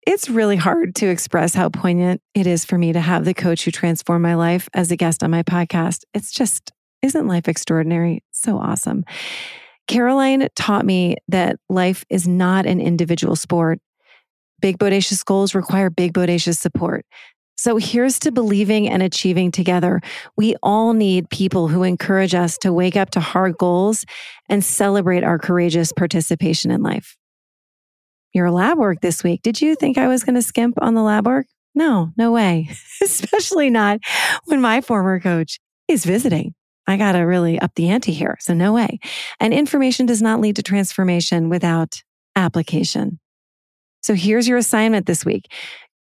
[0.07, 3.65] it's really hard to express how poignant it is for me to have the coach
[3.65, 6.05] who transformed my life as a guest on my podcast.
[6.13, 8.23] It's just, isn't life extraordinary?
[8.31, 9.03] So awesome.
[9.85, 13.79] Caroline taught me that life is not an individual sport.
[14.61, 17.05] Big bodacious goals require big bodacious support.
[17.57, 19.99] So here's to believing and achieving together.
[20.37, 24.05] We all need people who encourage us to wake up to hard goals
[24.47, 27.17] and celebrate our courageous participation in life
[28.37, 29.41] your lab work this week.
[29.41, 31.47] Did you think I was going to skimp on the lab work?
[31.75, 32.69] No, no way.
[33.03, 33.99] Especially not
[34.45, 36.53] when my former coach is visiting.
[36.87, 38.37] I got to really up the ante here.
[38.39, 38.99] So, no way.
[39.39, 42.01] And information does not lead to transformation without
[42.35, 43.19] application.
[44.01, 45.51] So, here's your assignment this week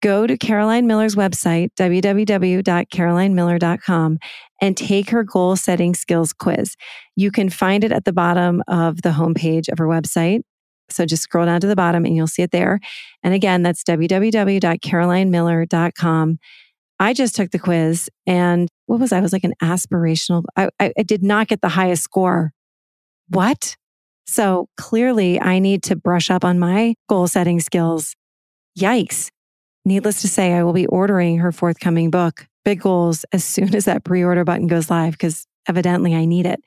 [0.01, 4.19] go to Caroline Miller's website, www.carolinemiller.com,
[4.61, 6.75] and take her goal setting skills quiz.
[7.15, 10.41] You can find it at the bottom of the homepage of her website.
[10.89, 12.79] So just scroll down to the bottom and you'll see it there.
[13.23, 16.39] And again, that's www.carolinemiller.com.
[16.99, 19.19] I just took the quiz and what was I?
[19.19, 20.43] I was like an aspirational.
[20.55, 22.53] I, I, I did not get the highest score.
[23.29, 23.75] What?
[24.25, 28.15] So clearly I need to brush up on my goal setting skills.
[28.77, 29.29] Yikes.
[29.85, 33.85] Needless to say, I will be ordering her forthcoming book, Big Goals, as soon as
[33.85, 36.59] that pre order button goes live, because evidently I need it.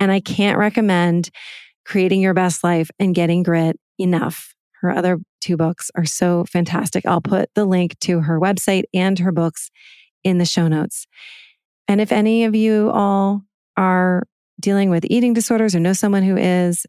[0.00, 1.30] And I can't recommend
[1.88, 4.54] Creating Your Best Life and Getting Grit enough.
[4.82, 7.06] Her other two books are so fantastic.
[7.06, 9.70] I'll put the link to her website and her books
[10.22, 11.06] in the show notes.
[11.88, 13.42] And if any of you all
[13.78, 14.24] are
[14.60, 16.84] dealing with eating disorders or know someone who is,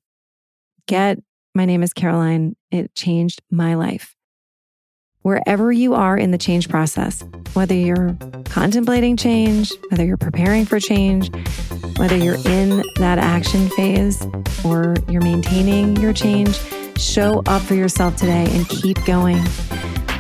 [0.85, 1.17] get
[1.55, 2.57] My Name is Caroline.
[2.69, 4.15] It changed my life.
[5.29, 7.23] Wherever you are in the change process,
[7.53, 11.29] whether you're contemplating change, whether you're preparing for change,
[11.97, 14.25] whether you're in that action phase
[14.65, 16.59] or you're maintaining your change,
[16.97, 19.37] show up for yourself today and keep going.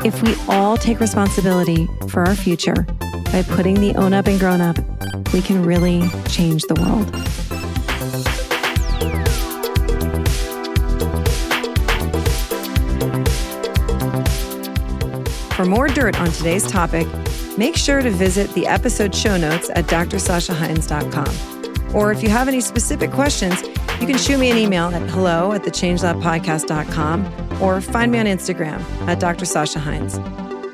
[0.05, 2.85] If we all take responsibility for our future
[3.31, 4.77] by putting the own up and grown up,
[5.33, 7.58] we can really change the world.
[15.59, 17.05] For more dirt on today's topic,
[17.57, 21.93] make sure to visit the episode show notes at drsashaheinz.com.
[21.93, 23.61] Or if you have any specific questions,
[23.99, 28.79] you can shoot me an email at hello at thechangelabpodcast.com or find me on Instagram
[29.09, 29.43] at Dr.
[29.43, 30.17] Sasha Heinz.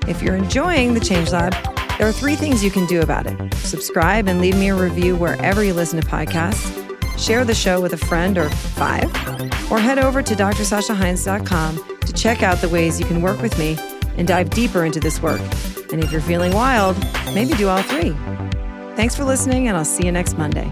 [0.07, 1.53] If you're enjoying the Change Lab,
[1.97, 3.55] there are three things you can do about it.
[3.55, 6.71] Subscribe and leave me a review wherever you listen to podcasts.
[7.17, 9.05] Share the show with a friend or five.
[9.71, 13.79] Or head over to drsashaheinz.com to check out the ways you can work with me
[14.17, 15.41] and dive deeper into this work.
[15.91, 16.97] And if you're feeling wild,
[17.33, 18.15] maybe do all three.
[18.95, 20.71] Thanks for listening, and I'll see you next Monday.